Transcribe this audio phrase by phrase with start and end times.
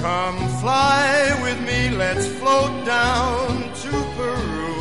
[0.00, 4.80] Come fly with me, let's float down to Peru.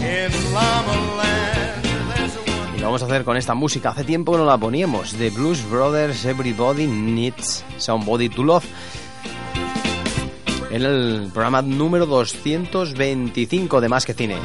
[0.00, 1.86] In Llama Land,
[2.74, 3.90] Y lo vamos a hacer con esta música.
[3.90, 5.12] Hace tiempo que no la poníamos.
[5.12, 8.64] The Blues Brothers, Everybody Needs Somebody to Love.
[10.70, 14.36] En el programa número 225 de Más que Cine.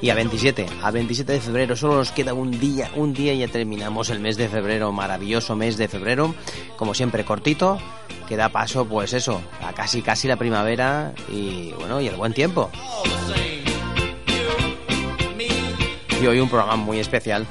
[0.00, 3.38] Y a 27, a 27 de febrero, solo nos queda un día, un día y
[3.38, 6.34] ya terminamos el mes de febrero, maravilloso mes de febrero,
[6.76, 7.78] como siempre cortito,
[8.28, 12.34] que da paso, pues eso, a casi casi la primavera y bueno, y el buen
[12.34, 12.70] tiempo.
[16.20, 17.46] Y hoy un programa muy especial.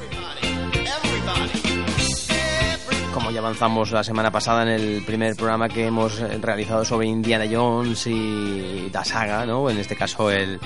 [3.14, 7.46] Como ya avanzamos la semana pasada en el primer programa que hemos realizado sobre Indiana
[7.50, 9.70] Jones y la saga, ¿no?
[9.70, 10.60] En este caso el,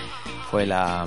[0.50, 1.06] fue la,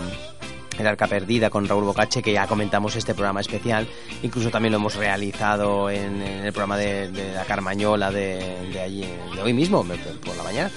[0.81, 3.87] el arca perdida con Raúl Bocache, que ya comentamos este programa especial.
[4.23, 8.81] Incluso también lo hemos realizado en, en el programa de, de la Carmañola de, de,
[8.81, 9.85] allí, de hoy mismo,
[10.25, 10.71] por la mañana,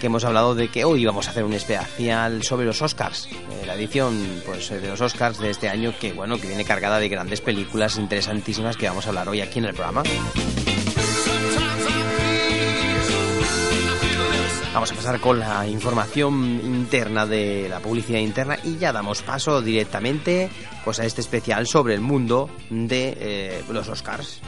[0.00, 3.26] que hemos hablado de que hoy vamos a hacer un especial sobre los Oscars.
[3.26, 6.98] Eh, la edición pues, de los Oscars de este año, que bueno, que viene cargada
[6.98, 10.02] de grandes películas interesantísimas que vamos a hablar hoy aquí en el programa.
[14.72, 19.60] Vamos a pasar con la información interna de la publicidad interna y ya damos paso
[19.62, 20.48] directamente
[20.84, 24.40] pues a este especial sobre el mundo de eh, los Oscars.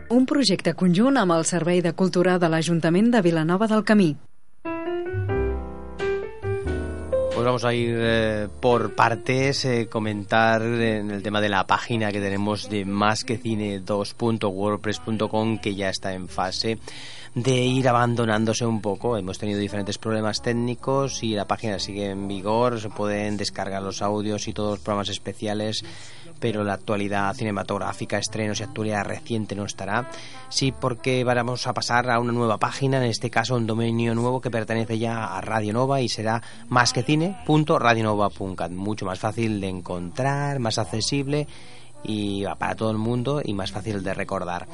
[0.09, 4.17] Un projecte conjunt amb el Servei de Cultura de l'Ajuntament de Vilanova del Camí.
[7.41, 12.13] Pues vamos a ir eh, por partes, eh, comentar en el tema de la página
[12.13, 16.77] que tenemos de másquecine2.wordpress.com que ya está en fase
[17.35, 19.17] de ir abandonándose un poco.
[19.17, 24.03] Hemos tenido diferentes problemas técnicos y la página sigue en vigor, se pueden descargar los
[24.03, 25.83] audios y todos los programas especiales
[26.41, 30.11] pero la actualidad cinematográfica, estrenos y actualidad reciente no estará.
[30.49, 34.41] Sí, porque vamos a pasar a una nueva página, en este caso un dominio nuevo
[34.41, 37.03] que pertenece ya a Radio Nova y será más que
[38.75, 41.47] Mucho más fácil de encontrar, más accesible
[42.03, 44.67] y para todo el mundo y más fácil de recordar.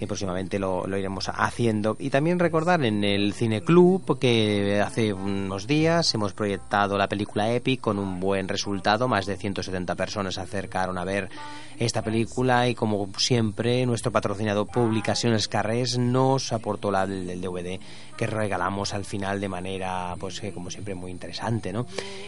[0.00, 1.96] Y próximamente lo, iremos haciendo.
[1.98, 7.52] Y también recordar en el Cine Club que hace unos días hemos proyectado la película
[7.52, 9.08] Epic con un buen resultado.
[9.08, 11.28] Más de 170 personas se acercaron a ver
[11.78, 17.78] esta película y como siempre nuestro patrocinador Publicaciones Carrés nos aportó la del, DVD
[18.18, 21.86] que regalamos al final de manera pues como siempre muy interesante ¿no?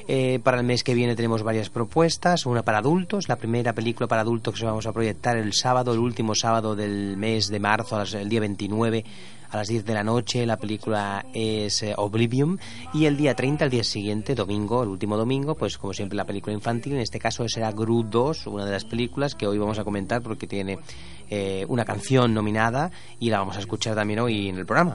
[0.08, 4.06] Eh, para el mes que viene tenemos varias propuestas una para adultos la primera película
[4.06, 8.00] para adultos que vamos a proyectar el sábado el último sábado del mes de marzo
[8.00, 9.04] el día 29
[9.50, 10.46] a las 10 de la noche.
[10.46, 12.58] La película es eh, Oblivion.
[12.94, 16.24] Y el día 30, el día siguiente, domingo, el último domingo, pues como siempre la
[16.24, 16.94] película infantil.
[16.94, 20.22] En este caso será Gru 2, una de las películas que hoy vamos a comentar
[20.22, 20.78] porque tiene
[21.28, 24.94] eh, una canción nominada y la vamos a escuchar también hoy en el programa.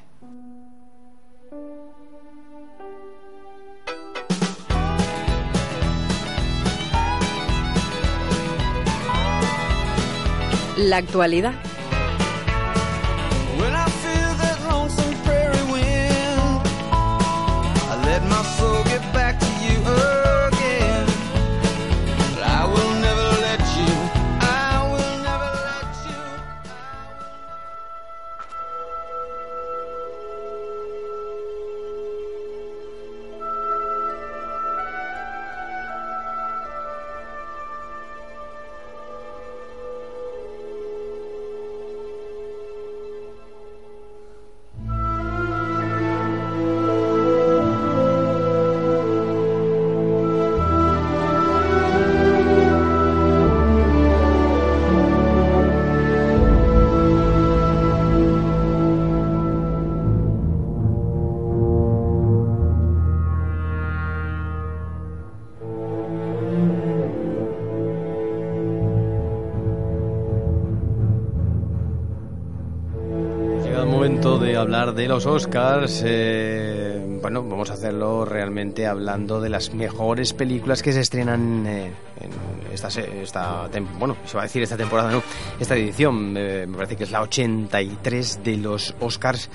[10.91, 11.53] La actualidad.
[74.93, 80.91] De los Oscars, eh, bueno, vamos a hacerlo realmente hablando de las mejores películas que
[80.91, 85.23] se estrenan eh, en esta, esta bueno, se va a decir esta temporada, no,
[85.59, 89.49] esta edición, me parece que es la 83 de los Oscars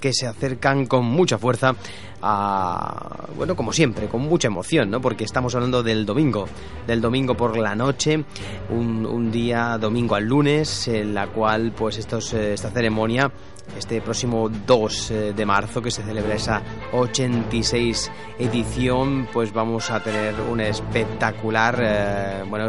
[0.00, 1.74] que se acercan con mucha fuerza
[2.22, 5.00] a, bueno, como siempre, con mucha emoción, ¿no?
[5.00, 6.48] Porque estamos hablando del domingo,
[6.86, 8.24] del domingo por la noche,
[8.70, 13.30] un, un día domingo al lunes, en la cual, pues, estos, eh, esta ceremonia
[13.76, 16.62] este próximo 2 eh, de marzo que se celebra esa
[16.92, 22.68] 86 edición pues vamos a tener una espectacular eh, bueno,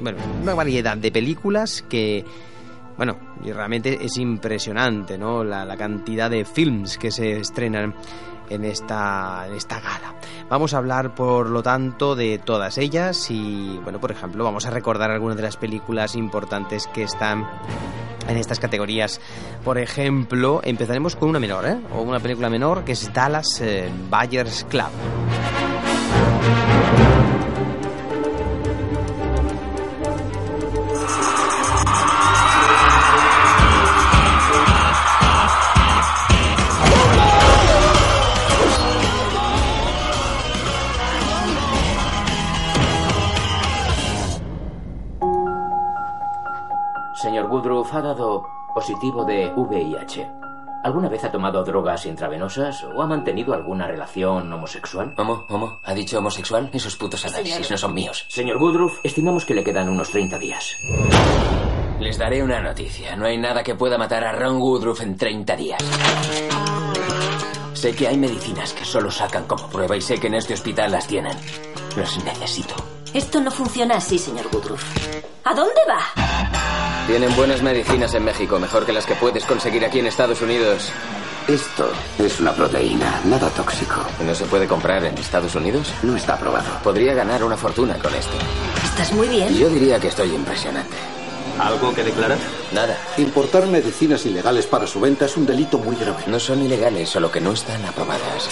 [0.00, 2.24] bueno una variedad de películas que
[2.96, 5.42] bueno, y realmente es impresionante, ¿no?
[5.42, 7.94] La, cantidad de films que se estrenan
[8.50, 10.14] en esta, en esta gala.
[10.48, 14.70] Vamos a hablar, por lo tanto, de todas ellas y, bueno, por ejemplo, vamos a
[14.70, 17.48] recordar algunas de las películas importantes que están
[18.28, 19.20] en estas categorías.
[19.64, 21.76] Por ejemplo, empezaremos con una menor, ¿eh?
[21.94, 24.90] O una película menor que es Dallas eh, Buyers Club.
[47.90, 50.30] Ha dado positivo de VIH.
[50.82, 55.14] ¿Alguna vez ha tomado drogas intravenosas o ha mantenido alguna relación homosexual?
[55.18, 55.44] ¿Homo?
[55.50, 55.78] ¿Homo?
[55.84, 56.70] ¿Ha dicho homosexual?
[56.72, 58.24] Esos putos análisis no son míos.
[58.28, 60.78] Señor Woodruff, estimamos que le quedan unos 30 días.
[62.00, 63.14] Les daré una noticia.
[63.14, 65.82] No hay nada que pueda matar a Ron Woodruff en 30 días.
[67.74, 70.92] Sé que hay medicinas que solo sacan como prueba y sé que en este hospital
[70.92, 71.36] las tienen.
[71.96, 72.74] Las necesito.
[73.12, 74.82] Esto no funciona así, señor Woodruff.
[75.44, 76.31] ¿A dónde va?
[77.06, 80.90] Tienen buenas medicinas en México, mejor que las que puedes conseguir aquí en Estados Unidos.
[81.48, 83.96] Esto es una proteína, nada tóxico.
[84.24, 85.92] ¿No se puede comprar en Estados Unidos?
[86.02, 86.68] No está aprobado.
[86.84, 88.34] Podría ganar una fortuna con esto.
[88.84, 89.52] Estás muy bien.
[89.54, 90.96] Yo diría que estoy impresionante.
[91.58, 92.38] ¿Algo que declarar?
[92.72, 92.96] Nada.
[93.18, 96.22] Importar medicinas ilegales para su venta es un delito muy grave.
[96.28, 98.48] No son ilegales, solo que no están aprobadas.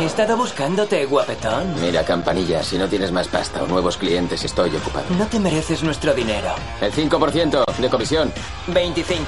[0.00, 1.80] He estado buscándote, guapetón.
[1.80, 5.06] Mira, campanilla, si no tienes más pasta o nuevos clientes, estoy ocupado.
[5.18, 6.54] No te mereces nuestro dinero.
[6.80, 8.32] El 5% de comisión.
[8.68, 9.24] 25.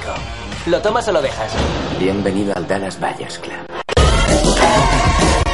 [0.66, 1.52] ¿Lo tomas o lo dejas?
[1.98, 3.66] Bienvenido al Dallas Buyers Club.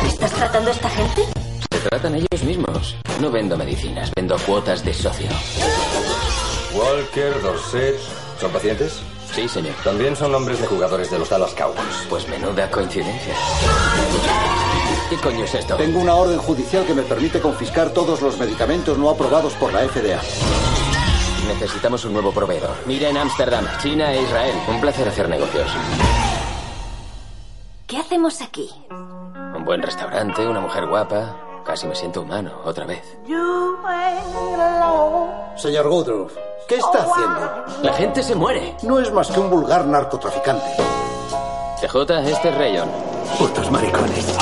[0.07, 1.23] ¿Estás tratando a esta gente?
[1.71, 2.97] Se tratan ellos mismos.
[3.19, 5.29] No vendo medicinas, vendo cuotas de socio.
[6.75, 7.99] Walker, Dorset.
[8.39, 9.01] ¿Son pacientes?
[9.35, 9.75] Sí, señor.
[9.83, 12.07] También son nombres de jugadores de los Dallas Cowboys.
[12.11, 13.35] Pues menuda coincidencia.
[15.09, 15.77] ¿Qué coño es esto?
[15.77, 19.87] Tengo una orden judicial que me permite confiscar todos los medicamentos no aprobados por la
[19.87, 20.21] FDA.
[21.47, 22.75] Necesitamos un nuevo proveedor.
[22.87, 24.57] Miren Ámsterdam, China e Israel.
[24.69, 25.71] Un placer hacer negocios.
[27.87, 28.69] ¿Qué hacemos aquí?
[28.91, 31.63] Un buen restaurante, una mujer guapa.
[31.65, 33.17] Casi me siento humano, otra vez.
[35.57, 36.33] Señor Woodruff,
[36.69, 37.83] ¿qué está haciendo?
[37.83, 38.77] La gente se muere.
[38.83, 40.67] No es más que un vulgar narcotraficante.
[41.81, 42.89] TJ, este es Rayon.
[43.39, 44.37] Putos maricones.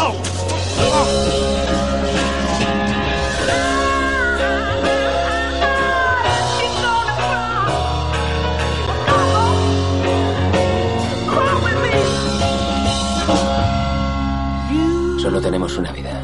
[15.25, 16.21] Solo tenemos una vida.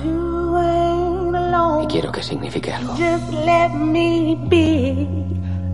[1.82, 2.92] Y quiero que signifique algo.
[2.96, 5.08] Just let me be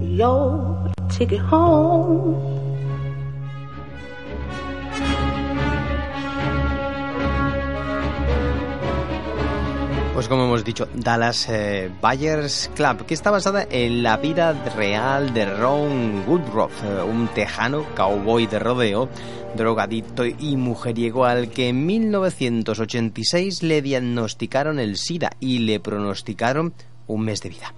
[0.00, 2.55] your ticket home.
[10.26, 15.32] Pues como hemos dicho, Dallas eh, Buyers Club, que está basada en la vida real
[15.32, 19.08] de Ron Woodruff, eh, un tejano cowboy de rodeo,
[19.56, 26.74] drogadicto y mujeriego al que en 1986 le diagnosticaron el SIDA y le pronosticaron
[27.06, 27.72] un mes de vida.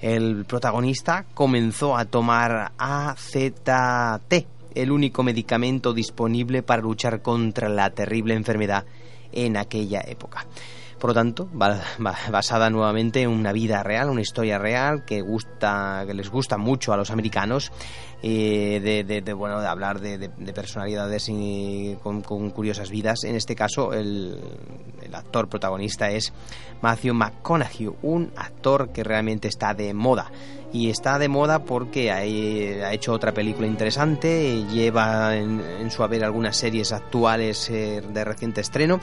[0.00, 3.68] El protagonista comenzó a tomar AZT,
[4.74, 8.84] el único medicamento disponible para luchar contra la terrible enfermedad
[9.30, 10.44] en aquella época.
[11.04, 15.20] Por lo tanto, ba- ba- basada nuevamente en una vida real, una historia real que
[15.20, 17.72] gusta, que les gusta mucho a los americanos,
[18.22, 22.88] eh, de, de- de, bueno, de hablar de, de- de personalidades y con, con curiosas
[22.88, 23.24] vidas.
[23.24, 24.38] En este caso, el,
[25.02, 26.32] el actor protagonista es
[26.80, 30.30] Matthew McConaughey, un actor que realmente está de moda.
[30.72, 36.02] Y está de moda porque ha, ha hecho otra película interesante, lleva en, en su
[36.02, 39.00] haber algunas series actuales eh, de reciente estreno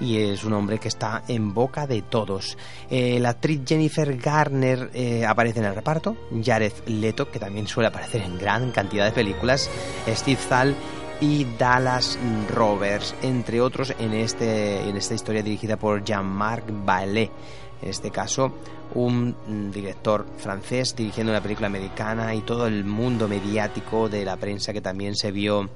[0.00, 2.56] y es un hombre que está en boca de todos.
[2.90, 7.88] Eh, la actriz Jennifer Garner eh, aparece en el reparto, Jared Leto, que también suele
[7.88, 9.70] aparecer en gran cantidad de películas,
[10.08, 10.74] Steve Zahn
[11.20, 12.18] y Dallas
[12.52, 17.30] Roberts, entre otros, en, este, en esta historia dirigida por Jean-Marc Vallée.
[17.82, 18.54] En este caso,
[18.94, 24.72] un director francés dirigiendo una película americana y todo el mundo mediático de la prensa
[24.72, 25.68] que también se vio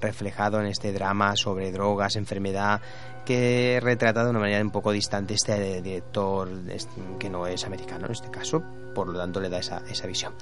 [0.00, 2.80] reflejado en este drama sobre drogas, enfermedad,
[3.26, 8.06] que retrata de una manera un poco distante este director este, que no es americano
[8.06, 8.62] en este caso,
[8.94, 10.32] por lo tanto le da esa, esa visión.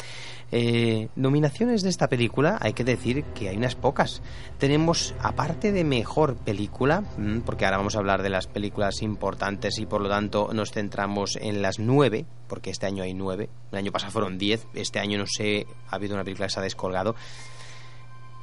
[0.52, 4.22] Eh, nominaciones de esta película, hay que decir que hay unas pocas.
[4.58, 9.78] Tenemos, aparte de mejor película, mm, porque ahora vamos a hablar de las películas importantes
[9.78, 13.78] y por lo tanto nos centramos en las nueve, porque este año hay nueve, el
[13.78, 16.62] año pasado fueron diez, este año no sé, ha habido una película que se ha
[16.62, 17.16] descolgado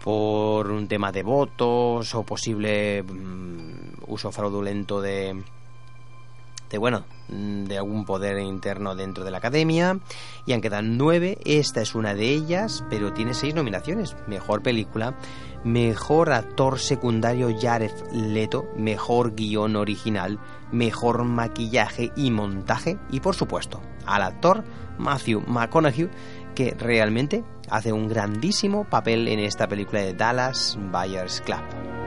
[0.03, 5.43] por un tema de votos o posible mm, uso fraudulento de,
[6.69, 9.99] de bueno mm, de algún poder interno dentro de la academia.
[10.45, 11.37] Y han quedado nueve.
[11.45, 14.15] Esta es una de ellas pero tiene seis nominaciones.
[14.27, 15.15] Mejor película
[15.63, 18.65] mejor actor secundario Jared Leto.
[18.75, 20.39] Mejor guion original
[20.71, 22.97] mejor maquillaje y montaje.
[23.11, 24.63] Y por supuesto al actor
[24.97, 26.09] Matthew McConaughey
[26.55, 32.00] que realmente hace un grandísimo papel en esta película de Dallas Buyers Club.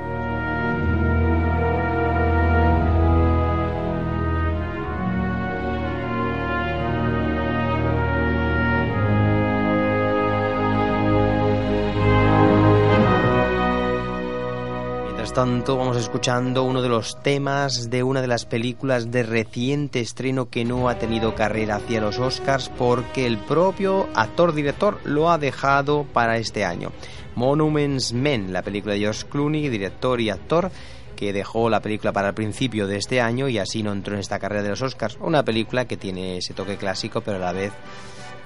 [15.35, 20.49] Tanto, vamos escuchando uno de los temas de una de las películas de reciente estreno
[20.49, 26.05] que no ha tenido carrera hacia los Oscars porque el propio actor-director lo ha dejado
[26.05, 26.93] para este año.
[27.35, 30.71] Monuments Men, la película de George Clooney, director y actor,
[31.17, 34.21] que dejó la película para el principio de este año y así no entró en
[34.21, 35.19] esta carrera de los Oscars.
[35.21, 37.73] Una película que tiene ese toque clásico, pero a la vez,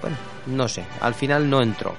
[0.01, 0.17] bueno,
[0.47, 1.95] no sé, al final no entró.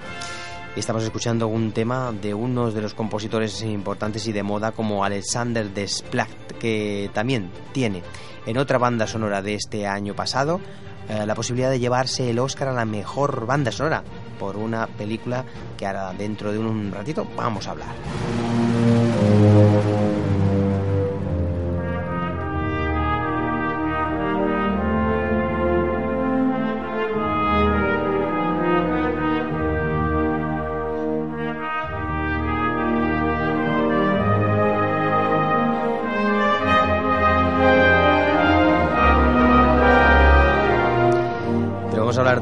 [0.75, 5.69] Estamos escuchando un tema de uno de los compositores importantes y de moda como Alexander
[5.73, 8.03] Desplat, que también tiene
[8.45, 10.61] en otra banda sonora de este año pasado
[11.09, 14.03] eh, la posibilidad de llevarse el Oscar a la mejor banda sonora
[14.39, 15.43] por una película
[15.75, 17.95] que ahora dentro de un ratito vamos a hablar.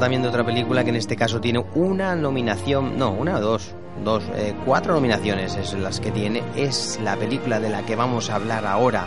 [0.08, 4.24] También otra película que en este caso tiene una nominación, no, una o dos, dos,
[4.36, 6.42] eh, cuatro nominaciones es las que tiene.
[6.56, 9.06] Es la película de la que vamos a hablar ahora,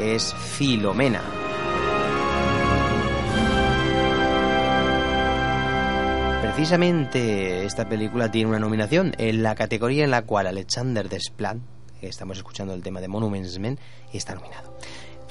[0.00, 1.20] es Filomena.
[6.42, 11.58] Precisamente esta película tiene una nominación en la categoría en la cual Alexander Desplat,
[12.00, 13.78] que estamos escuchando el tema de Monuments Men,
[14.12, 14.76] está nominado.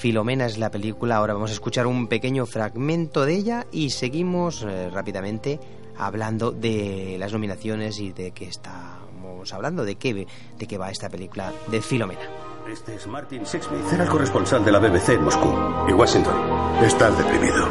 [0.02, 4.64] Filomena es la película, ahora vamos a escuchar un pequeño fragmento de ella y seguimos
[4.64, 5.60] eh, rápidamente
[5.96, 10.26] hablando de las nominaciones y de qué estamos hablando, de qué,
[10.58, 12.20] de qué va esta película de Filomena.
[12.68, 15.54] Este es Martin Sixsmith, era el corresponsal de la BBC en Moscú
[15.88, 16.34] y Washington.
[16.84, 17.68] Estás deprimido.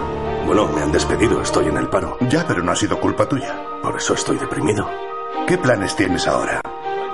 [0.47, 2.17] Bueno, me han despedido, estoy en el paro.
[2.29, 3.61] Ya, pero no ha sido culpa tuya.
[3.83, 4.89] Por eso estoy deprimido.
[5.49, 6.61] ¿Qué planes tienes ahora?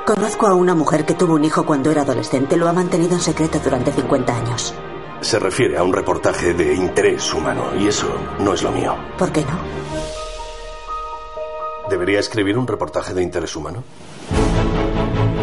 [0.04, 2.58] Conozco a una mujer que tuvo un hijo cuando era adolescente.
[2.58, 4.74] Lo ha mantenido en secreto durante 50 años.
[5.20, 8.94] Se refiere a un reportaje de interés humano y eso no es lo mío.
[9.18, 9.58] ¿Por qué no?
[11.88, 13.82] ¿Debería escribir un reportaje de interés humano?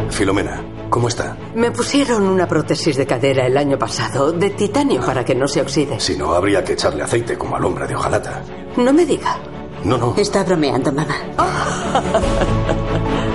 [0.09, 1.37] Filomena, ¿cómo está?
[1.55, 5.61] Me pusieron una prótesis de cadera el año pasado, de titanio, para que no se
[5.61, 5.99] oxide.
[5.99, 8.43] Si no, habría que echarle aceite como al hombre de hojalata.
[8.77, 9.37] No me diga.
[9.85, 10.13] No, no.
[10.17, 11.15] Está bromeando, mamá.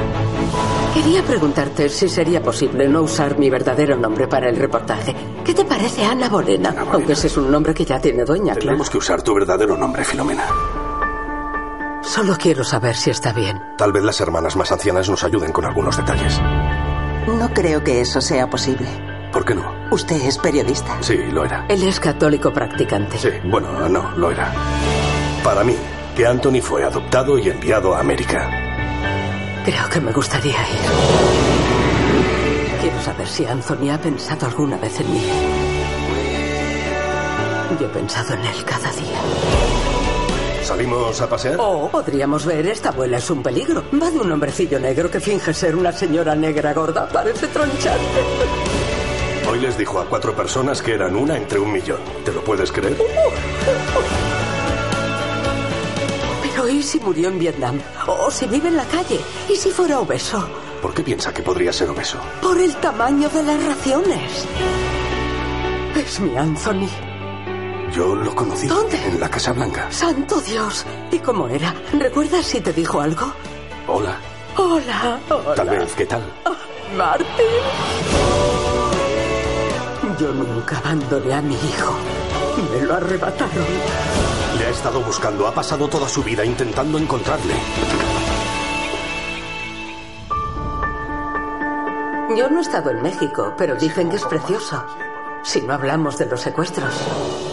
[0.98, 5.14] Quería preguntarte si sería posible no usar mi verdadero nombre para el reportaje.
[5.44, 6.74] ¿Qué te parece Ana Bolena?
[6.90, 8.60] Aunque ese es un nombre que ya tiene doña, claro.
[8.66, 10.42] Tenemos que usar tu verdadero nombre, Filomena.
[12.02, 13.62] Solo quiero saber si está bien.
[13.76, 16.40] Tal vez las hermanas más ancianas nos ayuden con algunos detalles.
[17.28, 18.88] No creo que eso sea posible.
[19.32, 19.72] ¿Por qué no?
[19.92, 21.00] Usted es periodista.
[21.00, 21.64] Sí, lo era.
[21.68, 23.18] Él es católico practicante.
[23.18, 24.52] Sí, bueno, no, lo era.
[25.44, 25.76] Para mí,
[26.16, 28.67] que Anthony fue adoptado y enviado a América.
[29.68, 30.78] Creo que me gustaría ir.
[32.80, 35.20] Quiero saber si Anthony ha pensado alguna vez en mí.
[37.78, 39.20] Yo he pensado en él cada día.
[40.62, 41.56] ¿Salimos a pasear?
[41.58, 43.84] Oh, podríamos ver, esta abuela es un peligro.
[44.02, 47.06] Va de un hombrecillo negro que finge ser una señora negra gorda.
[47.06, 48.22] Parece tronchante.
[49.50, 52.00] Hoy les dijo a cuatro personas que eran una entre un millón.
[52.24, 52.96] ¿Te lo puedes creer?
[56.78, 57.80] ¿Y si murió en Vietnam?
[58.06, 59.20] ¿O si vive en la calle?
[59.48, 60.48] ¿Y si fuera obeso?
[60.80, 62.18] ¿Por qué piensa que podría ser obeso?
[62.40, 64.46] Por el tamaño de las raciones.
[65.96, 66.88] Es mi Anthony.
[67.92, 68.68] Yo lo conocí.
[68.68, 68.96] ¿Dónde?
[69.04, 69.90] En la Casa Blanca.
[69.90, 70.86] Santo Dios.
[71.10, 71.74] ¿Y cómo era?
[71.92, 73.32] ¿Recuerdas si te dijo algo?
[73.88, 74.16] Hola.
[74.56, 75.18] Hola.
[75.28, 75.54] Hola.
[75.56, 76.22] Tal vez, ¿qué tal?
[76.44, 77.26] Oh, Martín.
[80.20, 81.94] Yo nunca abandoné a mi hijo.
[82.58, 83.66] Me lo arrebataron.
[84.58, 85.46] Le ha estado buscando.
[85.46, 87.54] Ha pasado toda su vida intentando encontrarle.
[92.36, 94.84] Yo no he estado en México, pero dicen que es precioso.
[95.42, 97.47] Si no hablamos de los secuestros.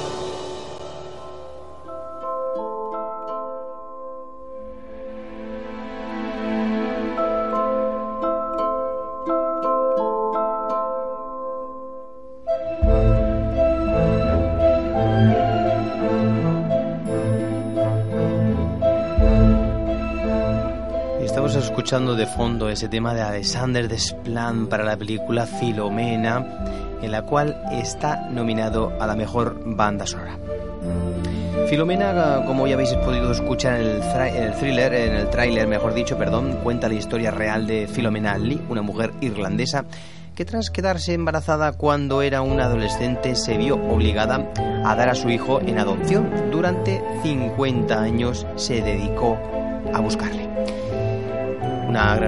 [21.44, 26.44] Escuchando de fondo ese tema de Alexander Desplan para la película Filomena,
[27.02, 30.40] en la cual está nominado a la mejor banda sonora.
[31.70, 36.18] Filomena, como ya habéis podido escuchar en el, el thriller, en el tráiler, mejor dicho,
[36.18, 39.86] perdón, cuenta la historia real de Filomena Lee, una mujer irlandesa
[40.36, 44.52] que tras quedarse embarazada cuando era una adolescente se vio obligada
[44.84, 46.50] a dar a su hijo en adopción.
[46.52, 49.38] Durante 50 años se dedicó
[49.94, 50.55] a buscarle.
[51.88, 52.20] Una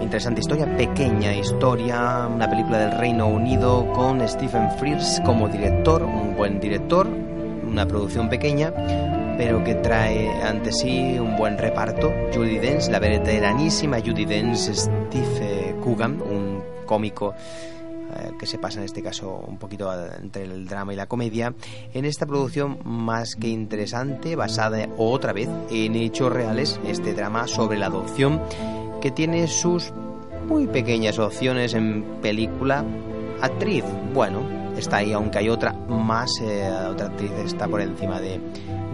[0.00, 6.34] interesante historia, pequeña historia, una película del Reino Unido con Stephen Frears como director, un
[6.36, 8.72] buen director, una producción pequeña,
[9.36, 12.12] pero que trae ante sí un buen reparto.
[12.34, 17.34] Judy Dench, la veteranísima Judy Dench, Steve Coogan, un cómico
[18.14, 21.54] eh, que se pasa en este caso un poquito entre el drama y la comedia,
[21.94, 27.78] en esta producción más que interesante, basada otra vez en hechos reales, este drama sobre
[27.78, 28.42] la adopción,
[29.02, 29.92] que tiene sus
[30.46, 32.84] muy pequeñas opciones en película.
[33.40, 33.84] Actriz,
[34.14, 34.42] bueno,
[34.76, 38.40] está ahí, aunque hay otra más, eh, otra actriz está por encima de,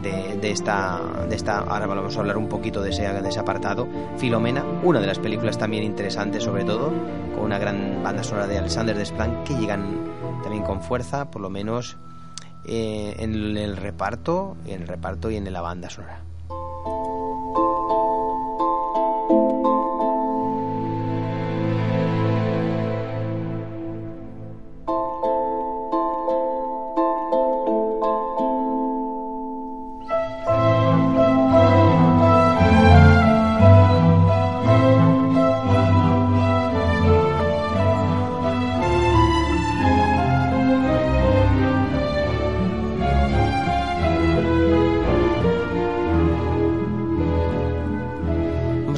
[0.03, 3.87] de, esta, de esta, ahora vamos a hablar un poquito de ese, de ese apartado,
[4.17, 6.91] Filomena, una de las películas también interesantes sobre todo,
[7.35, 10.05] con una gran banda sonora de Alexander Desplan que llegan
[10.43, 11.99] también con fuerza, por lo menos
[12.65, 16.28] eh, en el reparto, en el reparto y en la banda sonora.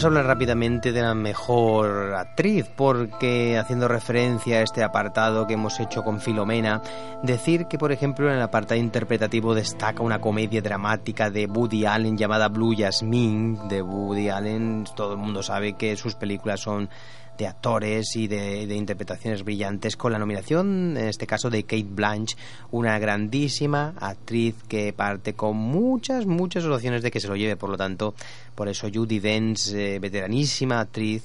[0.00, 5.52] Vamos a hablar rápidamente de la mejor actriz, porque haciendo referencia a este apartado que
[5.52, 6.80] hemos hecho con Filomena,
[7.22, 12.16] decir que, por ejemplo, en el apartado interpretativo destaca una comedia dramática de Woody Allen
[12.16, 13.68] llamada Blue Jasmine.
[13.68, 16.88] De Woody Allen, todo el mundo sabe que sus películas son
[17.38, 21.86] de actores y de, de, interpretaciones brillantes con la nominación, en este caso de Kate
[21.88, 22.36] Blanche,
[22.70, 27.70] una grandísima actriz que parte con muchas, muchas opciones de que se lo lleve, por
[27.70, 28.14] lo tanto,
[28.54, 31.24] por eso Judy Dench, eh, veteranísima actriz,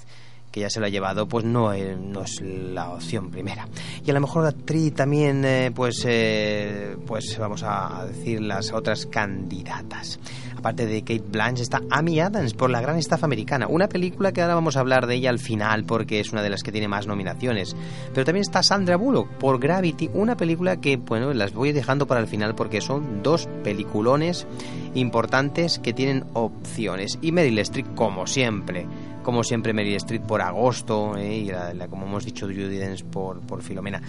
[0.56, 3.68] que ya se lo ha llevado, pues no, es, no es la opción primera.
[4.06, 9.06] Y a lo mejor actriz también, eh, pues, eh, pues vamos a decir las otras
[9.06, 10.18] candidatas.
[10.58, 14.42] Aparte de Kate Blanche está Amy Adams por La Gran Estafa Americana, una película que
[14.42, 16.88] ahora vamos a hablar de ella al final porque es una de las que tiene
[16.88, 17.76] más nominaciones.
[18.14, 22.22] Pero también está Sandra Bullock por Gravity, una película que, bueno, las voy dejando para
[22.22, 24.48] el final porque son dos peliculones
[24.94, 27.20] importantes que tienen opciones.
[27.22, 28.88] Y Meryl Streep, como siempre,
[29.26, 31.38] como siempre Meryl Streep por agosto ¿eh?
[31.40, 34.00] y como hemos dicho Judy Dench por, por Filomena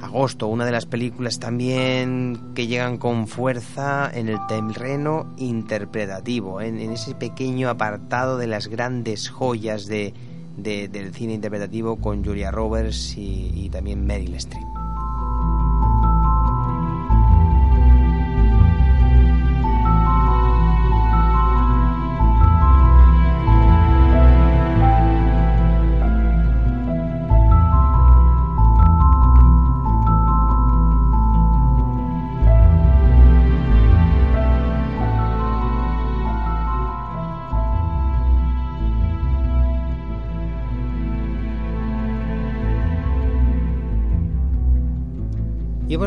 [0.00, 6.80] agosto una de las películas también que llegan con fuerza en el terreno interpretativo en,
[6.80, 10.14] ese pequeño apartado de las grandes joyas de,
[10.56, 14.79] del cine interpretativo con Julia Roberts y, y también Meryl Streep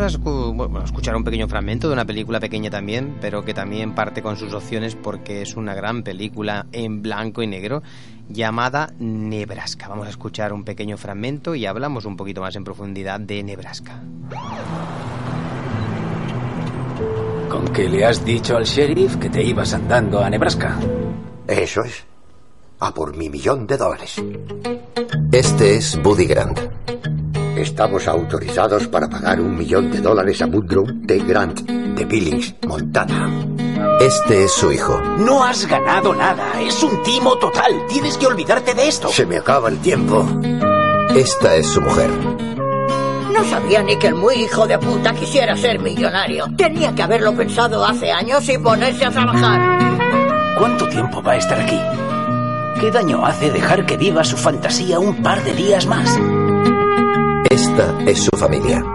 [0.04, 4.36] Bueno, escuchar un pequeño fragmento de una película pequeña también, pero que también parte con
[4.36, 7.82] sus opciones porque es una gran película en blanco y negro
[8.28, 9.88] llamada Nebraska.
[9.88, 14.02] Vamos a escuchar un pequeño fragmento y hablamos un poquito más en profundidad de Nebraska.
[17.50, 20.78] ¿Con qué le has dicho al sheriff que te ibas andando a Nebraska?
[21.48, 22.04] Eso es.
[22.80, 24.22] A por mi millón de dólares.
[25.32, 26.60] Este es Buddy Grant.
[27.56, 31.20] Estamos autorizados para pagar un millón de dólares a Woodrow T.
[31.20, 33.30] Grant de Billings, Montana.
[34.02, 35.00] Este es su hijo.
[35.20, 36.60] No has ganado nada.
[36.60, 37.86] Es un timo total.
[37.88, 39.10] Tienes que olvidarte de esto.
[39.10, 40.28] Se me acaba el tiempo.
[41.16, 42.10] Esta es su mujer.
[43.32, 46.48] No sabía ni que el muy hijo de puta quisiera ser millonario.
[46.58, 50.58] Tenía que haberlo pensado hace años y ponerse a trabajar.
[50.58, 51.80] ¿Cuánto tiempo va a estar aquí?
[52.80, 56.20] ¿Qué daño hace dejar que viva su fantasía un par de días más?
[57.76, 58.86] Esta es su familia.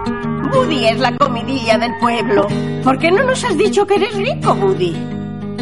[0.53, 2.47] Woody es la comidilla del pueblo.
[2.81, 4.95] ¿Por qué no nos has dicho que eres rico, Woody?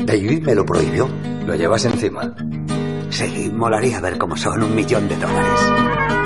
[0.06, 1.10] David me lo prohibió.
[1.48, 2.32] Lo llevas encima.
[3.10, 5.60] Sí, molaría ver cómo son un millón de dólares.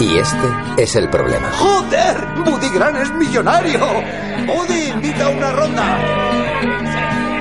[0.02, 1.50] Y este es el problema.
[1.60, 2.28] ¡Joder!
[2.44, 3.80] ¡Buddy Grant es millonario!
[4.48, 5.98] ¡Buddy, invita a una ronda!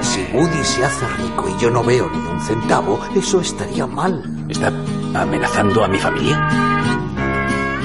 [0.00, 4.22] Si Buddy se hace rico y yo no veo ni un centavo, eso estaría mal.
[4.48, 4.72] ¿Está
[5.12, 6.69] amenazando a mi familia?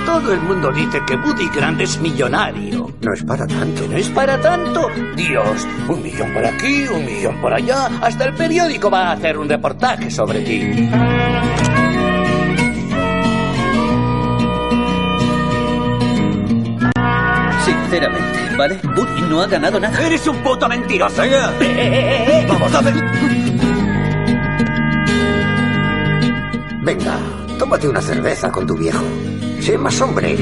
[0.06, 2.92] Todo el mundo dice que Buddy Grant es millonario.
[3.02, 3.88] No es para tanto.
[3.88, 4.88] No es para tanto.
[5.16, 7.90] Dios, un millón por aquí, un millón por allá.
[8.02, 10.90] Hasta el periódico va a hacer un reportaje sobre ti.
[17.66, 18.80] Sinceramente, ¿vale?
[18.96, 20.06] Buddy no ha ganado nada.
[20.06, 21.24] ¡Eres un puto mentiroso!
[22.48, 22.94] ¡Vamos, dame!
[26.84, 27.18] Venga,
[27.58, 29.04] tómate una cerveza con tu viejo.
[29.66, 30.38] Sé más hombre.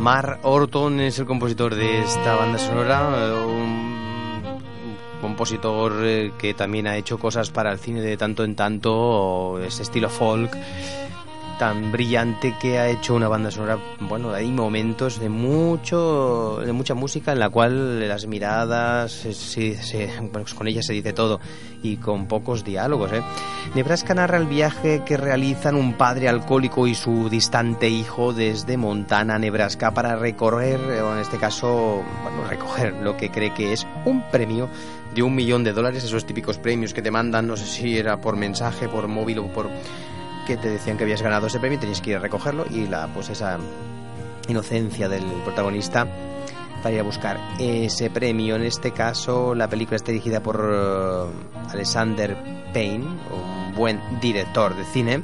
[0.00, 3.89] Mar Orton es el compositor de esta banda sonora, eh,
[5.40, 9.84] compositor eh, que también ha hecho cosas para el cine de tanto en tanto, ese
[9.84, 10.54] estilo folk
[11.60, 13.76] tan brillante que ha hecho una banda sonora.
[14.00, 20.30] Bueno, hay momentos de mucho, de mucha música en la cual las miradas, se- bueno,
[20.32, 21.38] pues con ellas se dice todo
[21.82, 23.12] y con pocos diálogos.
[23.12, 23.20] ¿eh?
[23.74, 29.38] Nebraska narra el viaje que realizan un padre alcohólico y su distante hijo desde Montana,
[29.38, 33.86] Nebraska, para recorrer, eh, o en este caso, bueno, recoger lo que cree que es
[34.06, 34.66] un premio
[35.14, 38.18] de un millón de dólares, esos típicos premios que te mandan, no sé si era
[38.18, 39.68] por mensaje, por móvil o por
[40.50, 43.06] que te decían que habías ganado ese premio, tenías que ir a recogerlo y la
[43.06, 43.56] pues esa
[44.48, 46.08] inocencia del protagonista
[46.82, 48.56] para ir a buscar ese premio.
[48.56, 52.36] En este caso, la película está dirigida por eh, Alexander
[52.74, 55.22] Payne, un buen director de cine.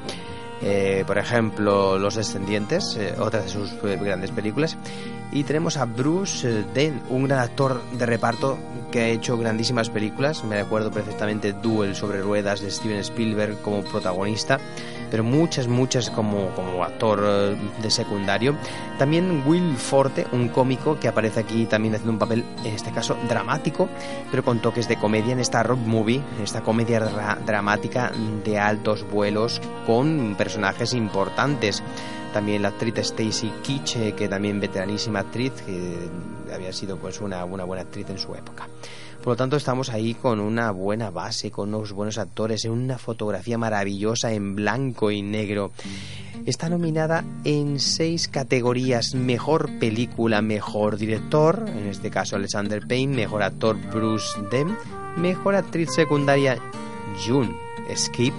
[0.62, 4.78] Eh, por ejemplo, Los Descendientes, eh, otra de sus eh, grandes películas.
[5.32, 8.58] Y tenemos a Bruce eh, Dent, un gran actor de reparto
[8.90, 10.44] que ha hecho grandísimas películas.
[10.44, 14.58] Me acuerdo perfectamente Duel sobre ruedas de Steven Spielberg como protagonista,
[15.10, 18.54] pero muchas, muchas como, como actor eh, de secundario.
[18.98, 23.16] También Will Forte, un cómico que aparece aquí también haciendo un papel, en este caso
[23.28, 23.88] dramático,
[24.30, 28.10] pero con toques de comedia en esta rock movie, esta comedia dra- dramática
[28.44, 31.82] de altos vuelos con personajes importantes.
[32.32, 36.08] También la actriz Stacy Keach, eh, que también veteranísima actriz, que
[36.54, 38.68] había sido pues una, una buena actriz en su época.
[39.26, 42.96] Por lo tanto, estamos ahí con una buena base, con unos buenos actores, en una
[42.96, 45.72] fotografía maravillosa en blanco y negro.
[46.44, 53.42] Está nominada en seis categorías: mejor película, mejor director, en este caso Alexander Payne, mejor
[53.42, 54.78] actor Bruce Dent,
[55.16, 56.58] mejor actriz secundaria
[57.26, 57.52] June
[57.96, 58.32] Skip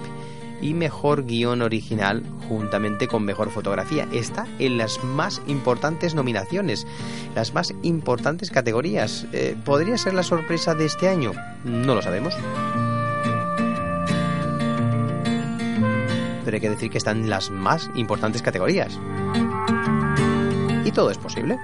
[0.60, 4.08] y mejor guion original juntamente con mejor fotografía.
[4.12, 6.86] Está en las más importantes nominaciones,
[7.34, 9.26] las más importantes categorías.
[9.32, 11.32] Eh, ¿Podría ser la sorpresa de este año?
[11.64, 12.34] No lo sabemos.
[16.44, 18.98] Pero hay que decir que están en las más importantes categorías.
[20.84, 21.58] Y todo es posible.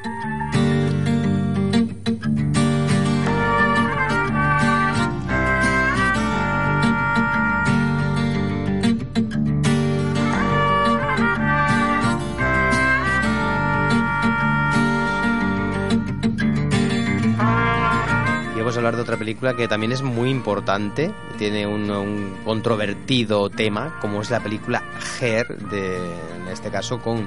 [18.85, 24.20] Hablar de otra película que también es muy importante, tiene un, un controvertido tema, como
[24.20, 24.83] es la película
[25.20, 25.97] Her, de,
[26.37, 27.27] en este caso con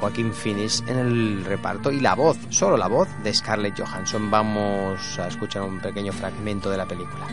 [0.00, 4.30] Joaquín Phoenix en el reparto y la voz, solo la voz de Scarlett Johansson.
[4.30, 7.28] Vamos a escuchar un pequeño fragmento de la película.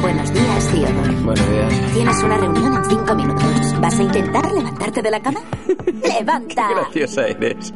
[0.00, 1.14] Buenos días, Theodore.
[1.22, 1.92] Buenos días.
[1.92, 3.80] Tienes una reunión en cinco minutos.
[3.80, 5.40] ¿Vas a intentar levantarte de la cama?
[6.02, 6.70] ¡Levanta!
[6.70, 7.74] Graciosa eres.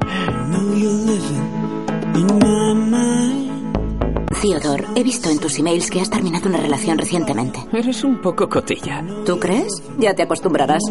[4.43, 7.65] Theodore, he visto en tus emails que has terminado una relación recientemente.
[7.73, 9.05] Eres un poco cotilla.
[9.25, 9.81] ¿Tú crees?
[9.99, 10.83] Ya te acostumbrarás.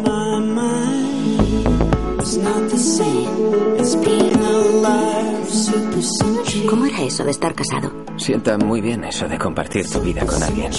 [6.66, 7.92] ¿Cómo era eso de estar casado?
[8.16, 10.72] Sienta muy bien eso de compartir tu vida con alguien.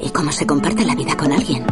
[0.00, 1.64] ¿Y cómo se comparte la vida con alguien?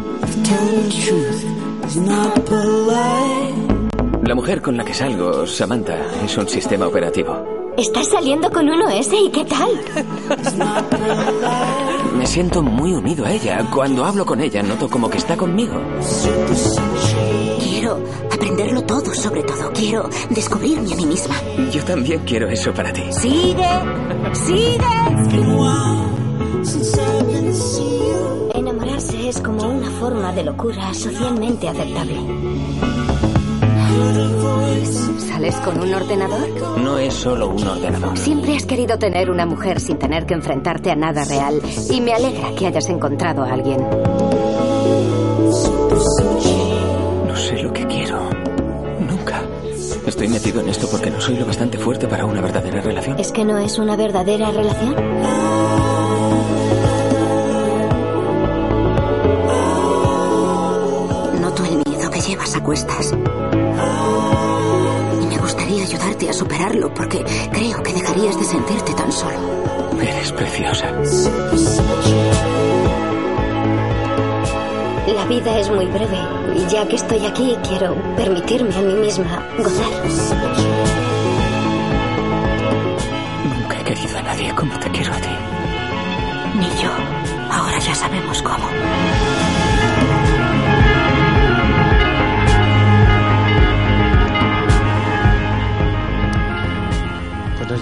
[4.23, 7.50] La mujer con la que salgo, Samantha, es un sistema operativo.
[7.81, 9.71] ¿Estás saliendo con uno ese y qué tal?
[12.14, 13.66] Me siento muy unido a ella.
[13.75, 15.81] Cuando hablo con ella, noto como que está conmigo.
[17.59, 17.99] Quiero
[18.31, 19.73] aprenderlo todo, sobre todo.
[19.73, 21.35] Quiero descubrirme a mí misma.
[21.73, 23.05] Yo también quiero eso para ti.
[23.12, 23.64] Sigue,
[24.35, 24.85] sigue.
[28.53, 32.19] Enamorarse es como una forma de locura socialmente aceptable.
[35.40, 36.79] ¿Sales con un ordenador?
[36.81, 38.18] No es solo un ordenador.
[38.18, 42.12] Siempre has querido tener una mujer sin tener que enfrentarte a nada real y me
[42.12, 43.81] alegra que hayas encontrado a alguien.
[47.26, 48.20] No sé lo que quiero.
[49.09, 49.40] Nunca.
[50.07, 53.18] Estoy metido en esto porque no soy lo bastante fuerte para una verdadera relación.
[53.18, 54.94] ¿Es que no es una verdadera relación?
[61.40, 63.14] Noto el miedo que llevas a cuestas.
[65.90, 67.18] Ayudarte a superarlo porque
[67.50, 69.37] creo que dejarías de sentirte tan solo.
[70.00, 70.87] Eres preciosa.
[75.12, 76.18] La vida es muy breve
[76.55, 79.90] y ya que estoy aquí quiero permitirme a mí misma gozar.
[83.48, 85.37] Nunca he querido a nadie como te quiero a ti.
[86.55, 86.90] Ni yo.
[87.50, 88.68] Ahora ya sabemos cómo.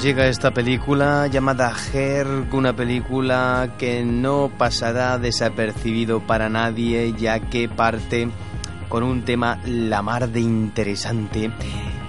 [0.02, 7.68] Llega esta película llamada Her, una película que no pasará desapercibido para nadie, ya que
[7.68, 8.28] parte
[8.88, 11.50] con un tema la mar de interesante.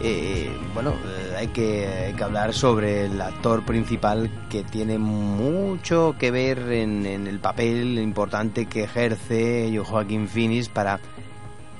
[0.01, 6.71] Eh, bueno, eh, hay que, hablar sobre el actor principal que tiene mucho que ver
[6.71, 10.99] en, en el papel importante que ejerce Joaquín Phoenix para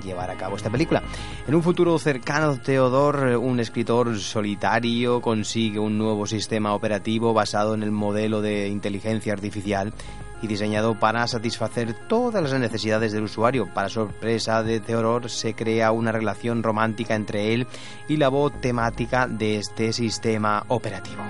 [0.04, 1.04] llevar a cabo esta película.
[1.48, 7.84] En un futuro cercano, Theodore, un escritor solitario, consigue un nuevo sistema operativo basado en
[7.84, 9.94] el modelo de inteligencia artificial
[10.42, 13.68] y diseñado para satisfacer todas las necesidades del usuario.
[13.74, 17.68] Para sorpresa de Theodore, se crea una relación romántica entre él
[18.08, 21.24] y la voz temática de este sistema operativo.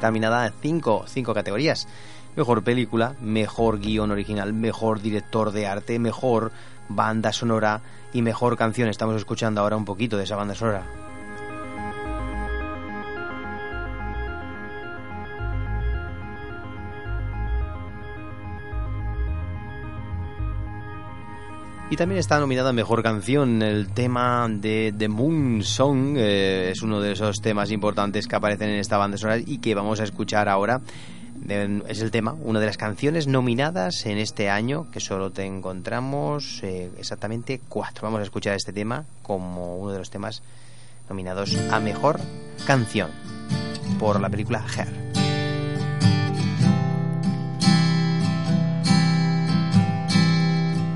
[0.00, 1.88] Terminada en cinco, cinco categorías.
[2.36, 6.50] Mejor película, mejor guion original, mejor director de arte, mejor
[6.88, 7.80] banda sonora
[8.12, 8.88] y mejor canción.
[8.88, 10.84] Estamos escuchando ahora un poquito de esa banda sonora.
[21.90, 23.62] Y también está nominada Mejor Canción.
[23.62, 28.70] El tema de The Moon Song eh, es uno de esos temas importantes que aparecen
[28.70, 30.80] en esta banda sonora y que vamos a escuchar ahora
[31.88, 36.62] es el tema, una de las canciones nominadas en este año, que solo te encontramos
[36.62, 38.02] eh, exactamente cuatro.
[38.02, 40.42] Vamos a escuchar este tema como uno de los temas
[41.08, 42.18] nominados a mejor
[42.66, 43.10] canción
[43.98, 44.88] por la película Her.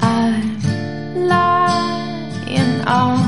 [0.01, 3.28] I'm lying on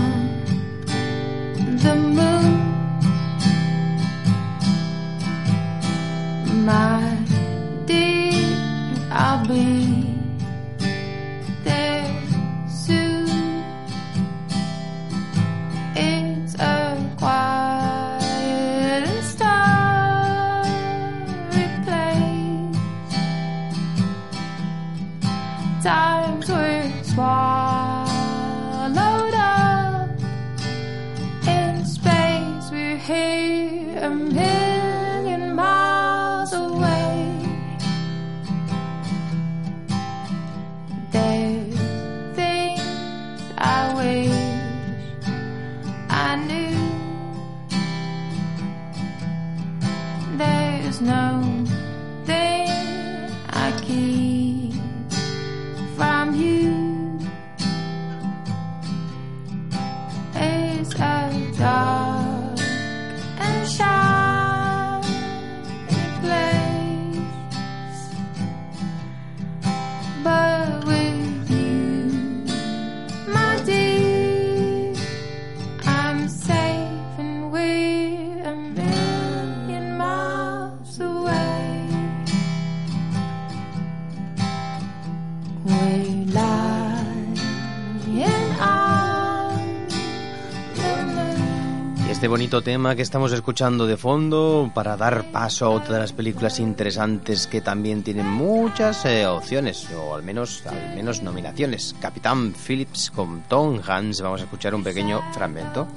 [92.21, 96.13] este bonito tema que estamos escuchando de fondo para dar paso a otra de las
[96.13, 101.97] películas interesantes que también tienen muchas eh, opciones o al menos al menos nominaciones.
[101.99, 104.21] Capitán Phillips con Tom Hanks.
[104.21, 105.89] Vamos a escuchar un pequeño fragmento.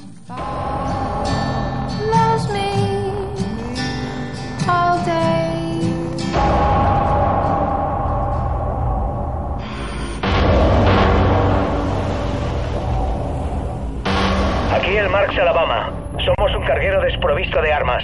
[14.71, 15.92] Aquí el Marx Alabama.
[16.25, 18.03] Somos un carguero desprovisto de armas.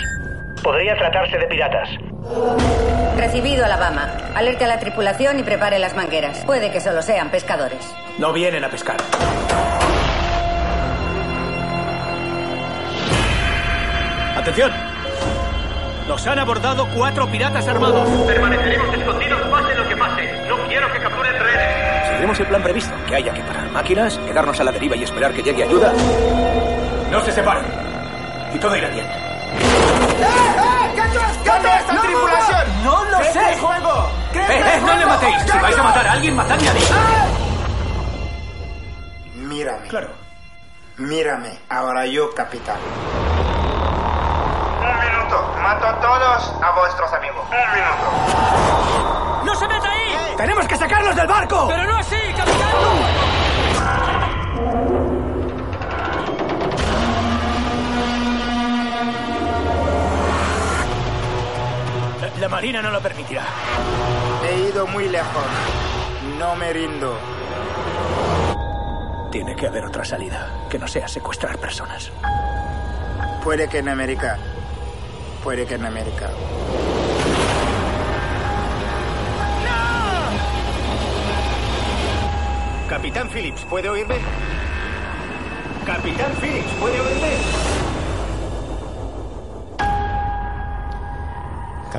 [0.61, 1.89] Podría tratarse de piratas.
[3.17, 4.09] Recibido, Alabama.
[4.35, 6.43] Alerte a la tripulación y prepare las mangueras.
[6.45, 7.79] Puede que solo sean pescadores.
[8.17, 8.97] No vienen a pescar.
[14.35, 14.71] ¡Atención!
[16.07, 18.09] Nos han abordado cuatro piratas armados.
[18.25, 20.47] Permaneceremos escondidos pase lo que pase.
[20.47, 22.07] No quiero que capturen rehenes.
[22.07, 25.33] Seguiremos el plan previsto, que haya que parar máquinas, quedarnos a la deriva y esperar
[25.33, 25.93] que llegue ayuda.
[27.11, 27.88] No se separen.
[28.53, 29.05] Y todo irá bien.
[31.45, 32.83] ¿Dónde está la tripulación?
[32.83, 33.53] ¡No lo ¿Qué es sé!
[33.53, 34.09] el juego?
[34.33, 35.37] ¿Qué es ¡Eh, eh, no le matéis!
[35.51, 36.79] Si vais a matar a alguien, matadme a mí.
[39.35, 39.87] Mírame.
[39.87, 40.09] Claro.
[40.97, 41.59] Mírame.
[41.69, 42.77] Ahora yo, capitán.
[44.81, 45.53] Un minuto.
[45.61, 47.45] Mato a todos a vuestros amigos.
[47.49, 49.45] Un minuto.
[49.45, 50.33] ¡No se meta ahí!
[50.37, 51.67] ¡Tenemos que sacarlos del barco!
[51.69, 52.69] Pero no así, capitán!
[62.39, 63.45] La, marina no lo permitirá.
[64.47, 65.43] He ido muy lejos.
[66.37, 67.17] No me rindo.
[69.31, 72.11] Tiene que haber otra salida, que no sea secuestrar personas.
[73.43, 74.37] Puede que en América.
[75.43, 76.29] Puede que en América.
[82.89, 84.15] Capitán Phillips, ¿puede oírme?
[85.85, 87.68] Capitán Phillips, ¿puede oírme?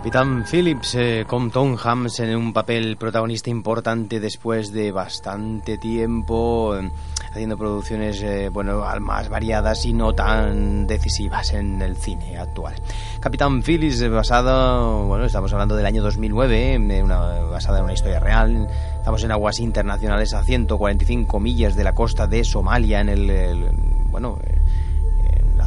[0.01, 6.75] Capitán Phillips eh, con Tom Hanks en un papel protagonista importante después de bastante tiempo
[6.75, 6.91] eh,
[7.31, 12.75] haciendo producciones eh, bueno más variadas y no tan decisivas en el cine actual.
[13.21, 17.93] Capitán Phillips eh, basado bueno estamos hablando del año 2009 eh, una, basada en una
[17.93, 23.11] historia real estamos en aguas internacionales a 145 millas de la costa de Somalia en
[23.11, 23.71] el, el
[24.11, 24.39] bueno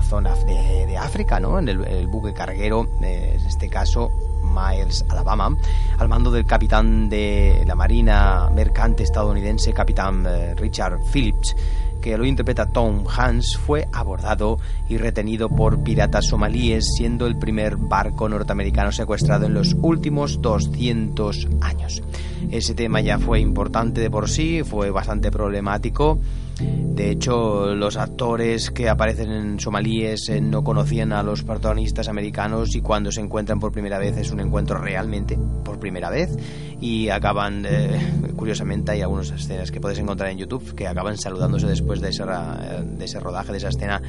[0.04, 1.60] eh, la zona de, de, África, ¿no?
[1.60, 4.12] En el, buque carguero, eh, en este caso
[4.44, 5.56] Miles, Alabama,
[5.98, 11.56] al mando del capitán de la Marina Mercante estadounidense, capitán eh, Richard Phillips,
[12.02, 17.78] que lo interpreta Tom Hanks, fue abordado y retenido por piratas somalíes, siendo el primer
[17.78, 22.04] barco norteamericano secuestrado en los últimos 200 años.
[22.52, 26.20] Ese tema ya fue importante de por sí, fue bastante problemático.
[26.60, 32.76] De hecho, los actores que aparecen en somalíes eh, no conocían a los protagonistas americanos
[32.76, 36.38] y cuando se encuentran por primera vez es un encuentro realmente por primera vez
[36.80, 38.00] y acaban, eh,
[38.36, 42.24] curiosamente hay algunas escenas que puedes encontrar en YouTube que acaban saludándose después de ese,
[42.24, 44.02] de ese rodaje, de esa escena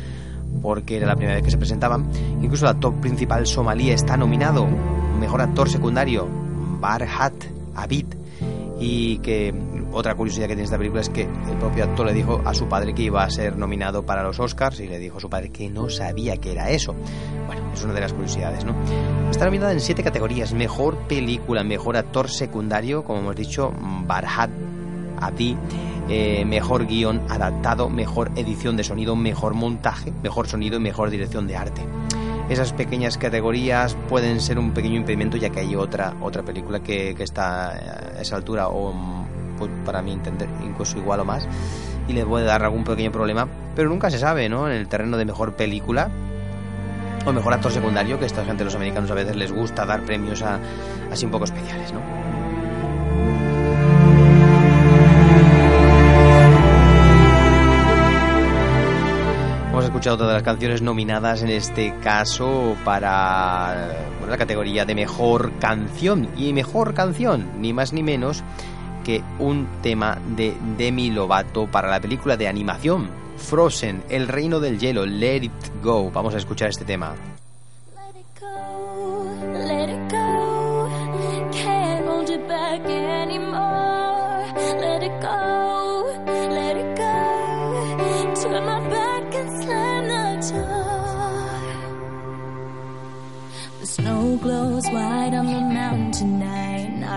[0.63, 2.09] porque era la primera vez que se presentaban.
[2.43, 4.67] Incluso el actor principal somalí está nominado,
[5.19, 6.29] mejor actor secundario,
[6.81, 7.35] Barhat
[7.75, 8.07] Abid
[8.81, 9.53] y que
[9.95, 12.67] otra curiosidad que tiene esta película es que el propio actor le dijo a su
[12.69, 15.51] padre que iba a ser nominado para los Oscars y le dijo a su padre
[15.51, 16.95] que no sabía que era eso.
[17.47, 18.75] Bueno, es una de las curiosidades, ¿no?
[19.31, 23.73] Está nominada en siete categorías: mejor película, mejor actor secundario, como hemos dicho,
[24.07, 24.51] Barhat
[25.21, 25.57] Abdi,
[26.09, 31.47] eh, mejor guion adaptado, mejor edición de sonido, mejor montaje, mejor sonido y mejor dirección
[31.47, 31.83] de arte
[32.49, 37.15] esas pequeñas categorías pueden ser un pequeño impedimento ya que hay otra otra película que,
[37.15, 38.93] que está a esa altura o
[39.59, 41.49] pues, para mí entender incluso igual o más
[42.09, 45.17] y le puede dar algún pequeño problema pero nunca se sabe no en el terreno
[45.17, 46.11] de mejor película
[47.25, 50.43] o mejor actor secundario que esta gente los americanos a veces les gusta dar premios
[50.43, 50.59] a,
[51.11, 52.01] así un poco especiales no
[59.75, 63.89] Hemos escuchado todas las canciones nominadas en este caso para
[64.21, 66.29] bueno, la categoría de mejor canción.
[66.37, 68.45] Y mejor canción, ni más ni menos
[69.05, 74.79] que un tema de Demi Lovato para la película de animación Frozen, El Reino del
[74.79, 75.53] Hielo, Let It
[75.83, 76.11] Go.
[76.11, 77.15] Vamos a escuchar este tema.
[93.85, 95.64] Snow glows on the.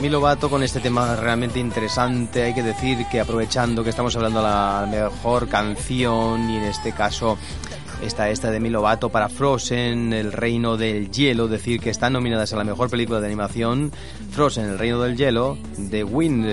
[0.00, 2.42] Demi Lovato con este tema realmente interesante.
[2.42, 6.92] Hay que decir que aprovechando que estamos hablando de la mejor canción y en este
[6.92, 7.36] caso
[8.02, 12.50] está esta de Demi Lovato para Frozen, El Reino del Hielo, decir que están nominadas
[12.54, 13.92] a la mejor película de animación
[14.30, 15.58] Frozen, El Reino del Hielo,
[15.90, 16.46] The Wind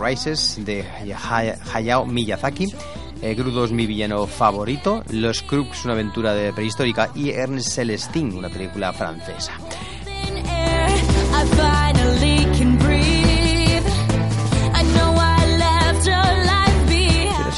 [0.00, 0.84] Rises de
[1.28, 2.72] Hay- Hayao Miyazaki.
[3.20, 3.36] eh,
[3.72, 5.02] mi villano favorito.
[5.10, 7.10] Los Crooks, una aventura de prehistórica.
[7.16, 9.54] Y Ernest Celestin, una película francesa.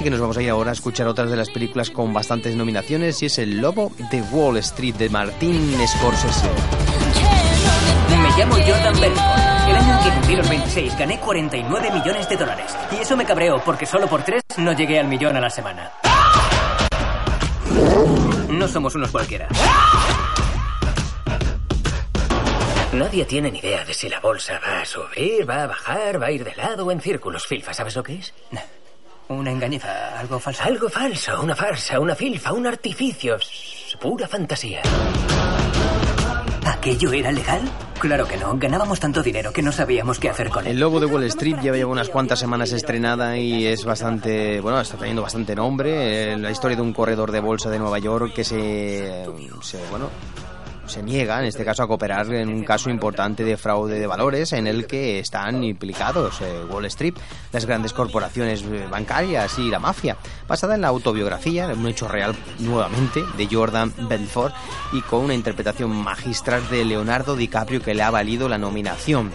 [0.05, 3.22] Que nos vamos a ir ahora a escuchar otras de las películas con bastantes nominaciones
[3.22, 6.46] y es El Lobo de Wall Street de Martin Scorsese.
[8.11, 9.66] Me llamo Jordan Belfort.
[9.66, 12.76] El año en que cumplí los 26 gané 49 millones de dólares.
[12.92, 15.90] Y eso me cabreó porque solo por tres no llegué al millón a la semana.
[18.50, 19.48] No somos unos cualquiera.
[22.92, 26.26] Nadie tiene ni idea de si la bolsa va a subir, va a bajar, va
[26.26, 27.46] a ir de lado o en círculos.
[27.46, 28.34] Filfa, ¿sabes lo que es?
[29.28, 30.62] Una engañiza, algo falso.
[30.64, 33.36] Algo falso, una farsa, una filfa, un artificio.
[33.36, 34.82] Es Pura fantasía.
[36.66, 37.62] ¿Aquello era legal?
[37.98, 38.54] Claro que no.
[38.58, 40.72] Ganábamos tanto dinero que no sabíamos qué hacer con él.
[40.72, 44.80] El Lobo de Wall Street ya lleva unas cuantas semanas estrenada y es bastante, bueno,
[44.80, 46.32] está teniendo bastante nombre.
[46.32, 49.24] Eh, La historia de un corredor de bolsa de Nueva York que se,
[49.62, 50.10] se bueno,
[50.87, 54.53] se niega, en este caso, a cooperar en un caso importante de fraude de valores
[54.53, 57.14] en el que están implicados eh, Wall Street,
[57.53, 60.16] las grandes corporaciones eh, bancarias y la mafia,
[60.47, 64.55] basada en la autobiografía, un hecho real nuevamente, de Jordan Belfort
[64.93, 69.30] y con una interpretación magistral de Leonardo DiCaprio que le ha valido la nominación.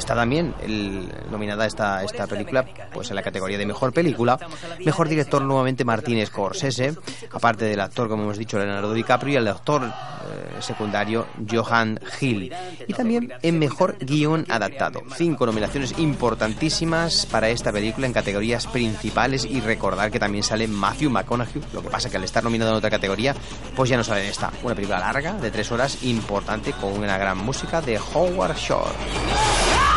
[0.00, 4.38] Está también el, nominada esta, esta película pues en la categoría de mejor película.
[4.82, 6.96] Mejor director nuevamente Martín Scorsese,
[7.30, 12.50] aparte del actor, como hemos dicho, Leonardo DiCaprio y el actor eh, secundario Johan Hill.
[12.88, 15.02] Y también en mejor guion adaptado.
[15.16, 21.10] Cinco nominaciones importantísimas para esta película en categorías principales y recordar que también sale Matthew
[21.10, 21.62] McConaughey.
[21.74, 23.34] Lo que pasa que al estar nominado en otra categoría,
[23.76, 24.50] pues ya no sale en esta.
[24.62, 29.89] Una película larga, de tres horas, importante, con una gran música de Howard Shore.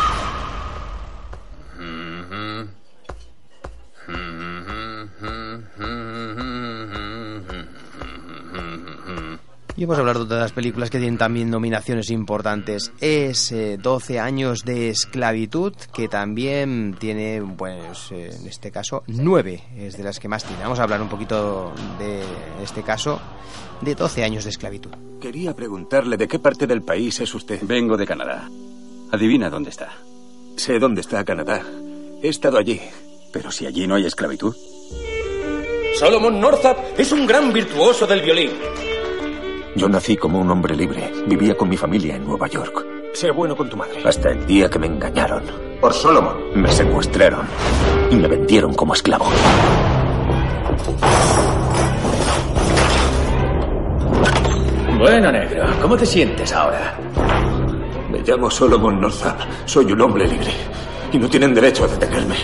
[9.76, 12.92] Y vamos a hablar de otras películas que tienen también nominaciones importantes.
[13.00, 19.62] Es eh, 12 años de esclavitud, que también tiene, pues eh, en este caso, 9
[19.76, 20.62] es de las que más tiene.
[20.62, 22.22] Vamos a hablar un poquito de
[22.62, 23.20] este caso
[23.80, 24.90] de 12 años de esclavitud.
[25.20, 27.58] Quería preguntarle de qué parte del país es usted.
[27.62, 28.48] Vengo de Canadá.
[29.10, 29.90] Adivina dónde está.
[30.56, 31.62] Sé dónde está Canadá.
[32.22, 32.80] He estado allí.
[33.32, 34.54] Pero si allí no hay esclavitud.
[35.98, 38.50] Solomon Northup es un gran virtuoso del violín.
[39.76, 41.12] Yo nací como un hombre libre.
[41.26, 42.86] Vivía con mi familia en Nueva York.
[43.12, 44.02] Sé bueno con tu madre.
[44.04, 45.42] Hasta el día que me engañaron.
[45.80, 46.60] Por Solomon.
[46.60, 47.46] Me secuestraron.
[48.10, 49.26] Y me vendieron como esclavo.
[54.98, 56.96] Bueno, negro, ¿cómo te sientes ahora?
[58.14, 59.34] Me llamo Solomon Northup.
[59.64, 60.52] Soy un hombre libre.
[61.10, 62.36] Y no tienen derecho a detenerme.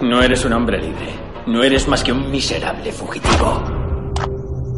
[0.00, 1.12] No eres un hombre libre.
[1.44, 3.64] No eres más que un miserable fugitivo.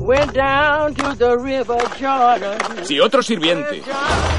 [0.01, 2.57] Went down to the river Jordan.
[2.85, 3.83] Si otro sirviente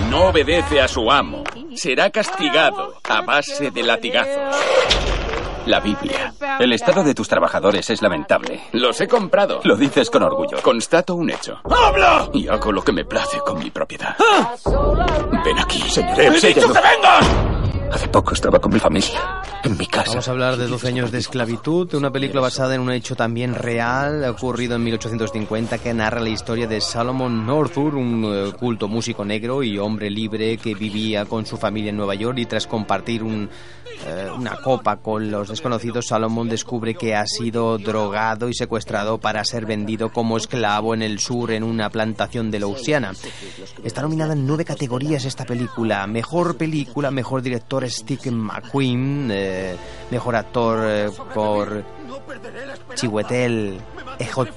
[0.09, 1.43] no obedece a su amo,
[1.75, 4.55] será castigado a base de latigazos.
[5.65, 6.33] La Biblia.
[6.59, 8.61] El estado de tus trabajadores es lamentable.
[8.71, 9.61] Los he comprado.
[9.63, 10.61] Lo dices con orgullo.
[10.61, 11.59] Constato un hecho.
[11.63, 12.29] ¡Habla!
[12.33, 14.15] Y hago lo que me place con mi propiedad.
[15.43, 15.81] Ven aquí.
[15.81, 17.54] Señor ¡He dicho que vengas!
[17.95, 19.41] Hace poco estaba con mi familia.
[19.63, 20.09] En mi casa.
[20.09, 23.55] Vamos a hablar de 12 años de esclavitud, una película basada en un hecho también
[23.55, 29.23] real, ocurrido en 1850, que narra la historia de Solomon Northup, un eh, culto músico
[29.23, 33.23] negro y hombre libre que vivía con su familia en Nueva York y tras compartir
[33.23, 33.49] un,
[34.07, 39.43] eh, una copa con los desconocidos, Solomon descubre que ha sido drogado y secuestrado para
[39.45, 43.13] ser vendido como esclavo en el sur en una plantación de Louisiana.
[43.83, 46.05] Está nominada en nueve categorías esta película.
[46.07, 49.75] Mejor película, mejor director Steve McQueen, eh,
[50.11, 51.83] mejor actor eh, por
[52.95, 53.77] Chiwetel
[54.19, 54.49] Ejol-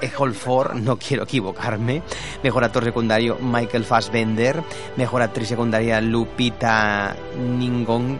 [0.00, 2.02] Ejolfor, no quiero equivocarme.
[2.42, 4.62] Mejor actor secundario Michael Fassbender.
[4.96, 8.18] Mejor actriz secundaria Lupita Nyong'o.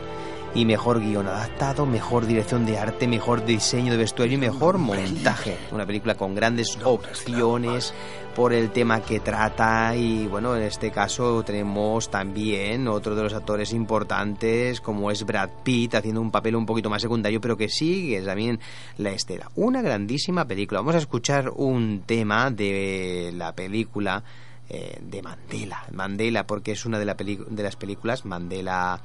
[0.55, 5.57] y mejor guion adaptado, mejor dirección de arte, mejor diseño de vestuario y mejor montaje.
[5.71, 7.95] Una película con grandes opciones
[8.35, 13.35] por el tema que trata y bueno, en este caso tenemos también otro de los
[13.35, 17.69] actores importantes como es Brad Pitt haciendo un papel un poquito más secundario pero que
[17.69, 18.61] sigue también
[18.97, 19.51] la estela.
[19.57, 20.81] Una grandísima película.
[20.81, 24.25] Vamos a escuchar un tema de la película
[24.69, 25.85] eh, de Mandela.
[25.93, 29.01] Mandela porque es una de, la de las películas, Mandela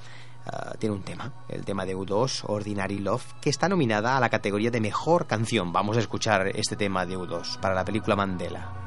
[0.46, 4.30] ah, tiene un tema, el tema de U2, Ordinary Love, que está nominada a la
[4.30, 5.74] categoría de mejor canción.
[5.74, 8.87] Vamos a escuchar este tema de U2 para la película Mandela.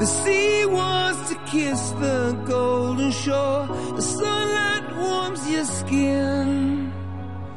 [0.00, 3.66] The sea wants to kiss the golden shore.
[3.96, 6.90] The sunlight warms your skin.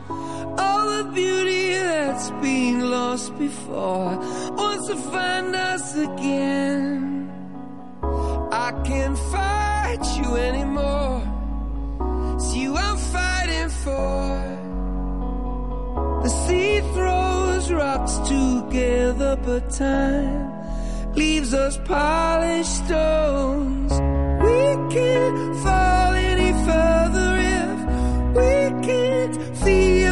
[0.10, 4.18] All the beauty that's been lost before
[4.60, 7.32] wants to find us again.
[8.52, 11.24] I can't fight you anymore.
[12.36, 14.63] It's you I'm fighting for.
[16.24, 20.54] The sea throws rocks together, but time
[21.16, 23.92] leaves us polished stones.
[23.92, 24.64] We
[24.96, 27.78] can't fall any further if
[28.38, 30.03] we can't feel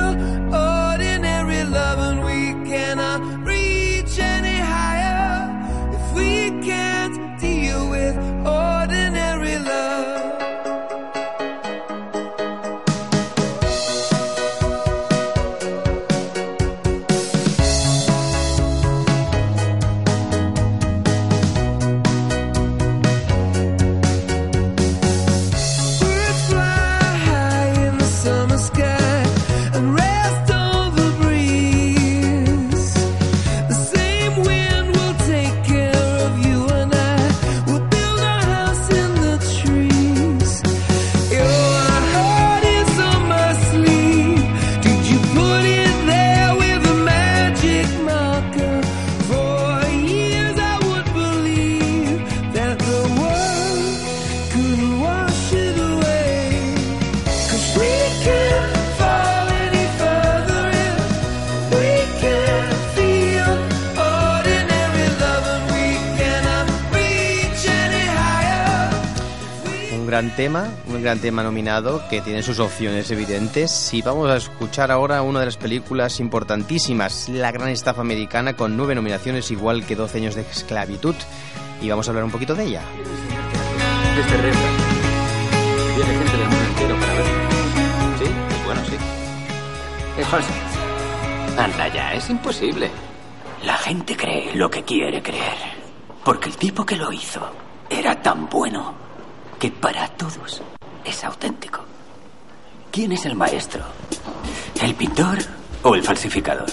[70.22, 73.92] gran tema, un gran tema nominado que tiene sus opciones evidentes.
[73.92, 78.78] Y vamos a escuchar ahora una de las películas importantísimas, La Gran Estafa Americana, con
[78.78, 81.16] nueve nominaciones, igual que 12 años de esclavitud.
[81.82, 82.84] Y vamos a hablar un poquito de ella.
[84.16, 84.80] Desde Rembrandt.
[85.96, 87.16] Viene gente del mundo entero para.
[88.20, 88.32] Sí,
[88.66, 88.98] bueno, sí.
[90.32, 91.58] Holmes.
[91.58, 92.92] Anda ya, es imposible.
[93.66, 95.58] La gente cree lo que quiere creer.
[96.24, 97.42] Porque el tipo que lo hizo
[97.90, 99.11] era tan bueno
[99.62, 100.60] que para todos
[101.06, 101.82] es auténtico.
[102.92, 103.84] ¿Quién es el maestro?
[104.82, 105.38] ¿El pintor
[105.84, 106.72] o el falsificador?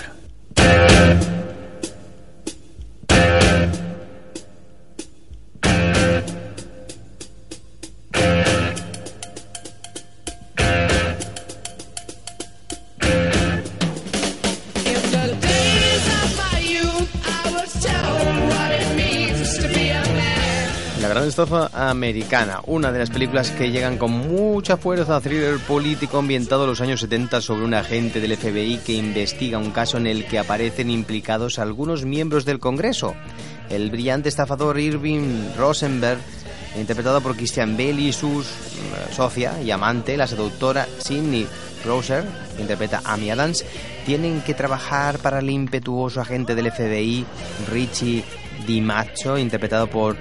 [21.39, 25.61] La Gran Estafa Americana, una de las películas que llegan con mucha fuerza a thriller
[25.61, 29.99] político ambientado en los años 70 sobre un agente del FBI que investiga un caso
[29.99, 33.14] en el que aparecen implicados algunos miembros del Congreso.
[33.70, 36.18] El brillante estafador Irving Rosenberg,
[36.76, 38.45] interpretado por Christian Bale y su eh,
[39.12, 41.47] socia y amante, la seductora Sidney
[41.84, 42.24] Browser,
[42.57, 43.64] que interpreta Amy Adams,
[44.05, 47.24] tienen que trabajar para el impetuoso agente del FBI,
[47.70, 48.24] Richie
[48.66, 50.16] DiMacho, interpretado por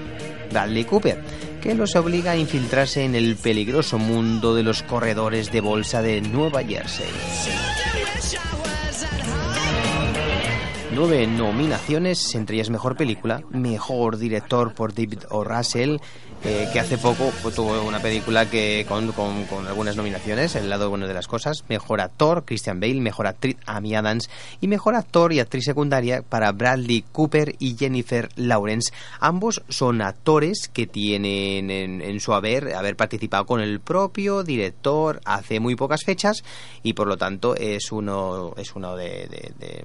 [0.48, 1.18] Bradley Cooper,
[1.62, 6.22] que los obliga a infiltrarse en el peligroso mundo de los corredores de bolsa de
[6.22, 7.08] Nueva Jersey.
[10.94, 15.44] Nueve nominaciones, entre ellas Mejor Película, Mejor Director por David O.
[15.44, 15.98] Russell,
[16.44, 20.90] eh, que hace poco pues, tuvo una película que con, con- algunas nominaciones, El lado
[20.90, 24.30] bueno de las cosas, Mejor Actor, Christian Bale, Mejor Actriz, Amy Adams,
[24.62, 28.94] y Mejor Actor y Actriz Secundaria para Bradley Cooper y Jennifer Lawrence.
[29.20, 35.60] Ambos son actores que tienen en, su haber haber participado con el propio director hace
[35.60, 36.44] muy pocas fechas
[36.82, 39.28] y por lo tanto es uno es uno de,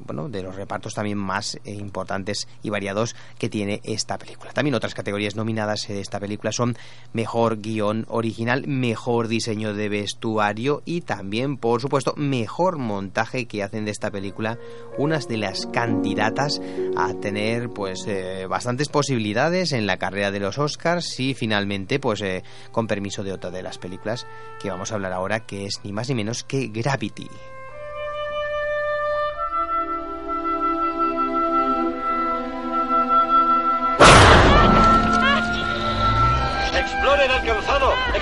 [0.07, 4.53] bueno de los repartos también más eh, importantes y variados que tiene esta película.
[4.53, 6.77] También otras categorías nominadas de esta película son
[7.13, 13.85] mejor guion original, mejor diseño de vestuario y también, por supuesto, mejor montaje que hacen
[13.85, 14.59] de esta película
[14.99, 16.61] unas de las candidatas
[16.97, 22.21] a tener pues eh, bastantes posibilidades en la carrera de los Oscars y finalmente pues
[22.23, 24.27] eh, con permiso de otra de las películas
[24.61, 27.29] que vamos a hablar ahora que es ni más ni menos que Gravity.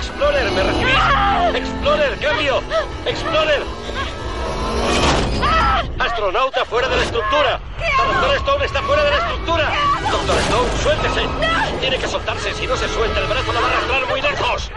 [0.01, 0.95] Explorer, ¿me recibís?
[1.53, 2.63] Explorer, cambio.
[3.05, 3.63] Explorer.
[5.99, 7.59] Astronauta fuera de la estructura.
[7.97, 9.71] Doctor Stone está fuera de la estructura.
[10.09, 11.27] Doctor Stone, suéltese.
[11.79, 12.51] Tiene que soltarse.
[12.55, 14.71] Si no se suelta, el brazo la va a arrastrar muy lejos.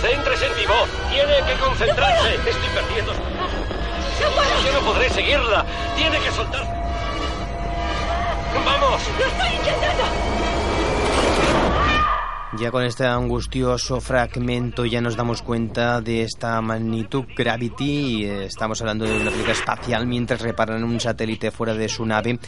[0.00, 0.88] Céntrese en mi voz.
[1.10, 2.34] Tiene que concentrarse.
[2.34, 3.12] Estoy perdiendo.
[3.12, 5.64] Yo no podré seguirla.
[5.94, 6.72] Tiene que soltarse.
[8.64, 9.00] ¡Vamos!
[9.16, 10.55] ¡Lo estoy intentando!
[12.52, 18.24] Ya con este angustioso fragmento ya nos damos cuenta de esta magnitud Gravity.
[18.24, 22.38] Eh, Estamos hablando de una película espacial mientras reparan un satélite fuera de su nave.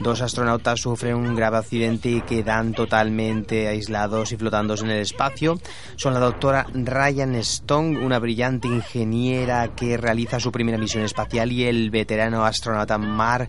[0.00, 5.58] Dos astronautas sufren un grave accidente y quedan totalmente aislados y flotando en el espacio.
[5.94, 11.64] Son la doctora Ryan Stone, una brillante ingeniera que realiza su primera misión espacial, y
[11.64, 13.48] el veterano astronauta Mark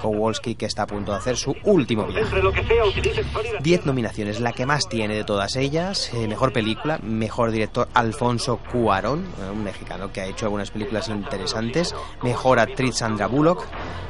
[0.00, 2.40] Kowalski que está a punto de hacer su último viaje.
[3.60, 6.12] 10 nominaciones, la que más tiene de todas ellas.
[6.14, 11.08] Eh, mejor película, mejor director Alfonso Cuarón, eh, un mexicano que ha hecho algunas películas
[11.08, 11.94] interesantes.
[12.22, 13.64] Mejor actriz Sandra Bullock,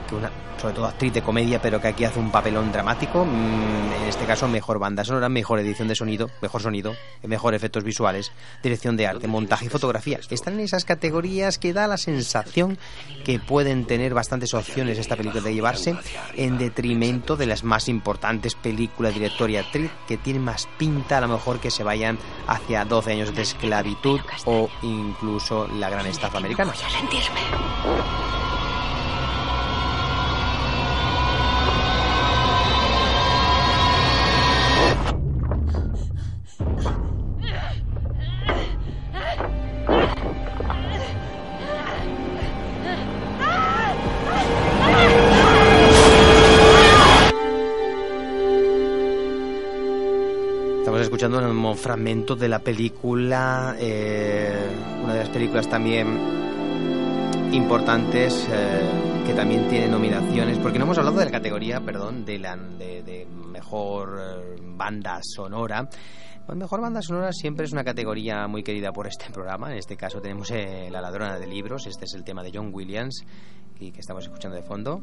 [0.09, 0.31] que una,
[0.61, 3.25] sobre todo actriz de comedia, pero que aquí hace un papelón dramático.
[3.25, 7.85] Mm, en este caso, mejor banda sonora, mejor edición de sonido, mejor sonido, mejor efectos
[7.85, 8.33] visuales,
[8.63, 10.21] dirección de arte, montaje y fotografía.
[10.31, 12.79] Están en esas categorías que da la sensación
[13.25, 15.53] que pueden tener bastantes opciones esta película de
[16.37, 21.21] en detrimento de las más importantes películas, director y actriz que tienen más pinta a
[21.21, 26.39] lo mejor que se vayan hacia 12 años de esclavitud o incluso la gran estafa
[26.39, 26.73] americana.
[51.15, 54.53] Escuchando un fragmento de la película, eh,
[55.01, 56.09] una de las películas también
[57.53, 62.41] importantes eh, que también tiene nominaciones, porque no hemos hablado de la categoría, perdón, de,
[62.41, 65.89] la, de, de mejor eh, banda sonora.
[66.47, 69.71] Pues mejor banda sonora siempre es una categoría muy querida por este programa.
[69.71, 71.87] En este caso tenemos eh, La ladrona de libros.
[71.87, 73.25] Este es el tema de John Williams
[73.79, 75.01] y que estamos escuchando de fondo.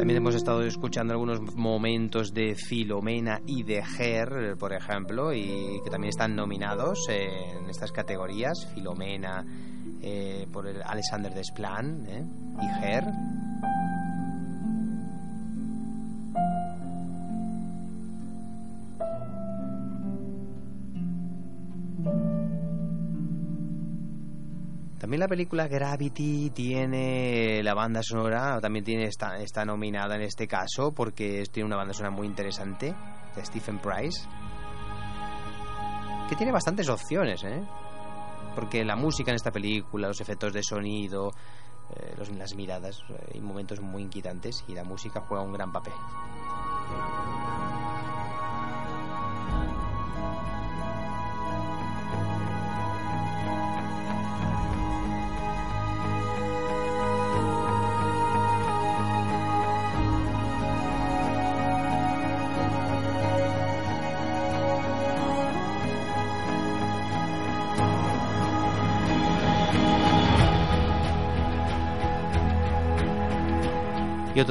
[0.00, 5.90] También hemos estado escuchando algunos momentos de Filomena y de Her, por ejemplo, y que
[5.90, 8.66] también están nominados en estas categorías.
[8.74, 9.44] Filomena
[10.00, 12.24] eh, por el Alexander Desplan eh,
[12.62, 13.04] y Her.
[25.10, 30.46] También la película Gravity tiene la banda sonora, también tiene está, está nominada en este
[30.46, 32.94] caso porque tiene una banda sonora muy interesante
[33.34, 34.20] de Stephen Price,
[36.28, 37.60] que tiene bastantes opciones, ¿eh?
[38.54, 41.32] Porque la música en esta película, los efectos de sonido,
[41.96, 45.72] eh, los- las miradas, eh, hay momentos muy inquietantes y la música juega un gran
[45.72, 45.92] papel.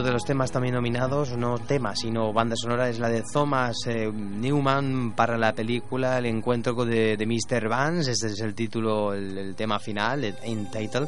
[0.03, 4.11] De los temas también nominados, no temas, sino banda sonora, es la de Thomas eh,
[4.11, 7.67] Newman para la película El encuentro de, de Mr.
[7.67, 8.11] Vance.
[8.11, 11.07] Este es el título, el, tema final, end title,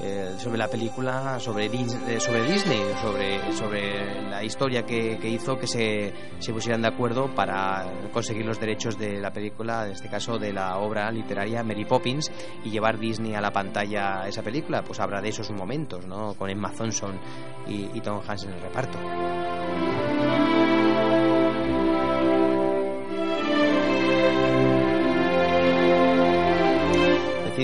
[0.00, 5.58] eh, sobre la película, sobre, eh, sobre Disney, sobre, sobre la historia que, que hizo
[5.58, 10.08] que se, se pusieran de acuerdo para conseguir los derechos de la película, en este
[10.08, 12.30] caso de la obra literaria Mary Poppins,
[12.64, 14.82] y llevar Disney a la pantalla esa película.
[14.82, 16.34] Pues habrá de esos momentos, ¿no?
[16.34, 17.18] Con Emma Thompson
[17.66, 18.98] y, y Tom Hanks en el reparto.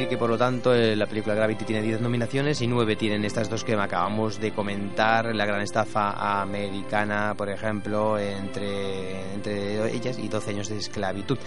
[0.09, 3.49] Que por lo tanto eh, la película Gravity tiene 10 nominaciones y 9 tienen estas
[3.49, 10.28] dos que acabamos de comentar, La gran estafa americana, por ejemplo, entre, entre ellas y
[10.28, 11.38] 12 años de esclavitud.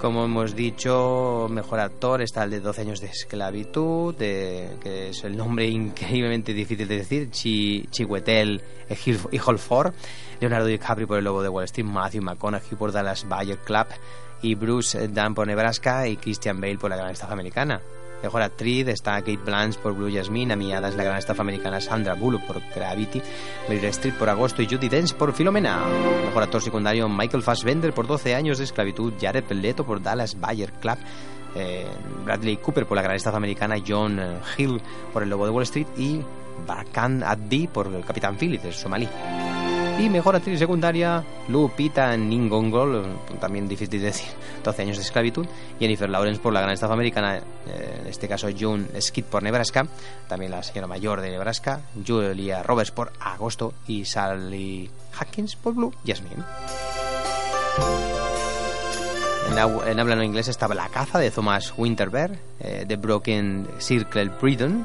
[0.00, 5.24] Como hemos dicho, mejor actor está el de 12 años de esclavitud, de- que es
[5.24, 9.94] el nombre increíblemente difícil de decir, Chi, Chiwetel Ejiofor,
[10.40, 13.86] Leonardo DiCaprio por El Lobo de Wall Street, Matthew McConaughey por Dallas Bayer Club
[14.44, 17.80] y Bruce Dunn por Nebraska y Christian Bale por La Gran Estafa Americana.
[18.22, 22.14] Mejor actriz está Kate Blanche por Blue Jasmine, Amy Adams, La Gran Estafa Americana, Sandra
[22.14, 23.22] Bullock por Gravity,
[23.68, 25.80] Meryl Streep por Agosto y Judy Dench por Filomena.
[26.26, 30.72] Mejor actor secundario Michael Fassbender por 12 años de esclavitud, Jared Leto por Dallas Bayer
[30.72, 30.98] Club,
[31.54, 31.86] eh,
[32.24, 34.20] Bradley Cooper por La Gran Estafa Americana, John
[34.58, 34.80] Hill
[35.12, 36.20] por El Lobo de Wall Street y
[36.66, 39.08] Barkan Addi por El Capitán Phillips, somalí.
[39.98, 43.04] Y mejor actriz secundaria, Lupita Nyong'o,
[43.40, 44.28] también difícil de decir,
[44.64, 45.46] 12 años de esclavitud,
[45.78, 49.86] Jennifer Lawrence por La Gran Estafa Americana, eh, en este caso June Skid por Nebraska,
[50.28, 55.94] también la señora mayor de Nebraska, Julia Roberts por Agosto y Sally Hawkins por Blue
[56.04, 56.42] Jasmine.
[59.86, 64.84] En, inglés estaba La caza de Thomas Winterberg, eh, The Broken Circle Prison,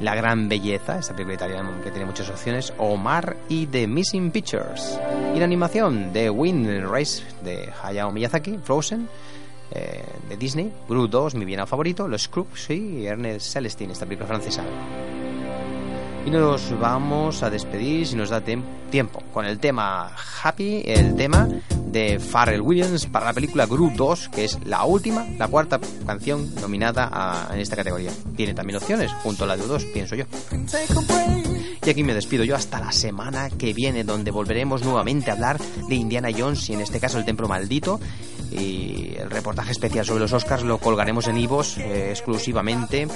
[0.00, 4.98] La gran belleza, esta película italiana que tiene muchas opciones, Omar y The Missing Pictures.
[5.34, 9.08] Y la animación de Wind Race de Hayao Miyazaki, Frozen,
[9.72, 14.26] eh, de Disney, Gru 2, mi bien favorito, Los Crooks y Ernest Celestine, esta película
[14.26, 14.64] francesa.
[16.30, 20.12] Nos vamos a despedir, si nos da tiempo, con el tema
[20.42, 21.48] Happy, el tema
[21.86, 26.54] de Pharrell Williams para la película Gru 2, que es la última, la cuarta canción
[26.60, 28.12] nominada en esta categoría.
[28.36, 30.24] Tiene también opciones, junto a la de 2, pienso yo.
[31.84, 35.58] Y aquí me despido yo hasta la semana que viene, donde volveremos nuevamente a hablar
[35.88, 37.98] de Indiana Jones y en este caso el Templo Maldito.
[38.50, 43.06] Y el reportaje especial sobre los Oscars lo colgaremos en Ivos eh, exclusivamente,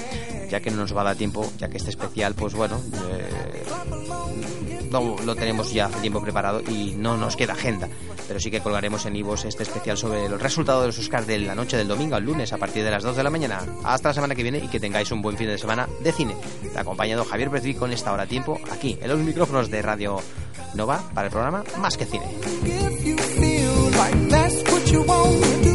[0.49, 2.79] ya que no nos va a dar tiempo, ya que este especial, pues bueno,
[3.09, 3.63] eh,
[5.25, 7.89] lo tenemos ya hace tiempo preparado y no nos queda agenda.
[8.27, 11.39] Pero sí que colgaremos en Ivos este especial sobre el resultado de los Oscars de
[11.39, 13.61] la noche del domingo al lunes a partir de las 2 de la mañana.
[13.83, 16.35] Hasta la semana que viene y que tengáis un buen fin de semana de cine.
[16.71, 20.17] Te ha acompañado Javier Petri con esta hora tiempo aquí en los micrófonos de Radio
[20.73, 22.25] Nova para el programa Más que Cine.
[24.95, 25.74] You want to do,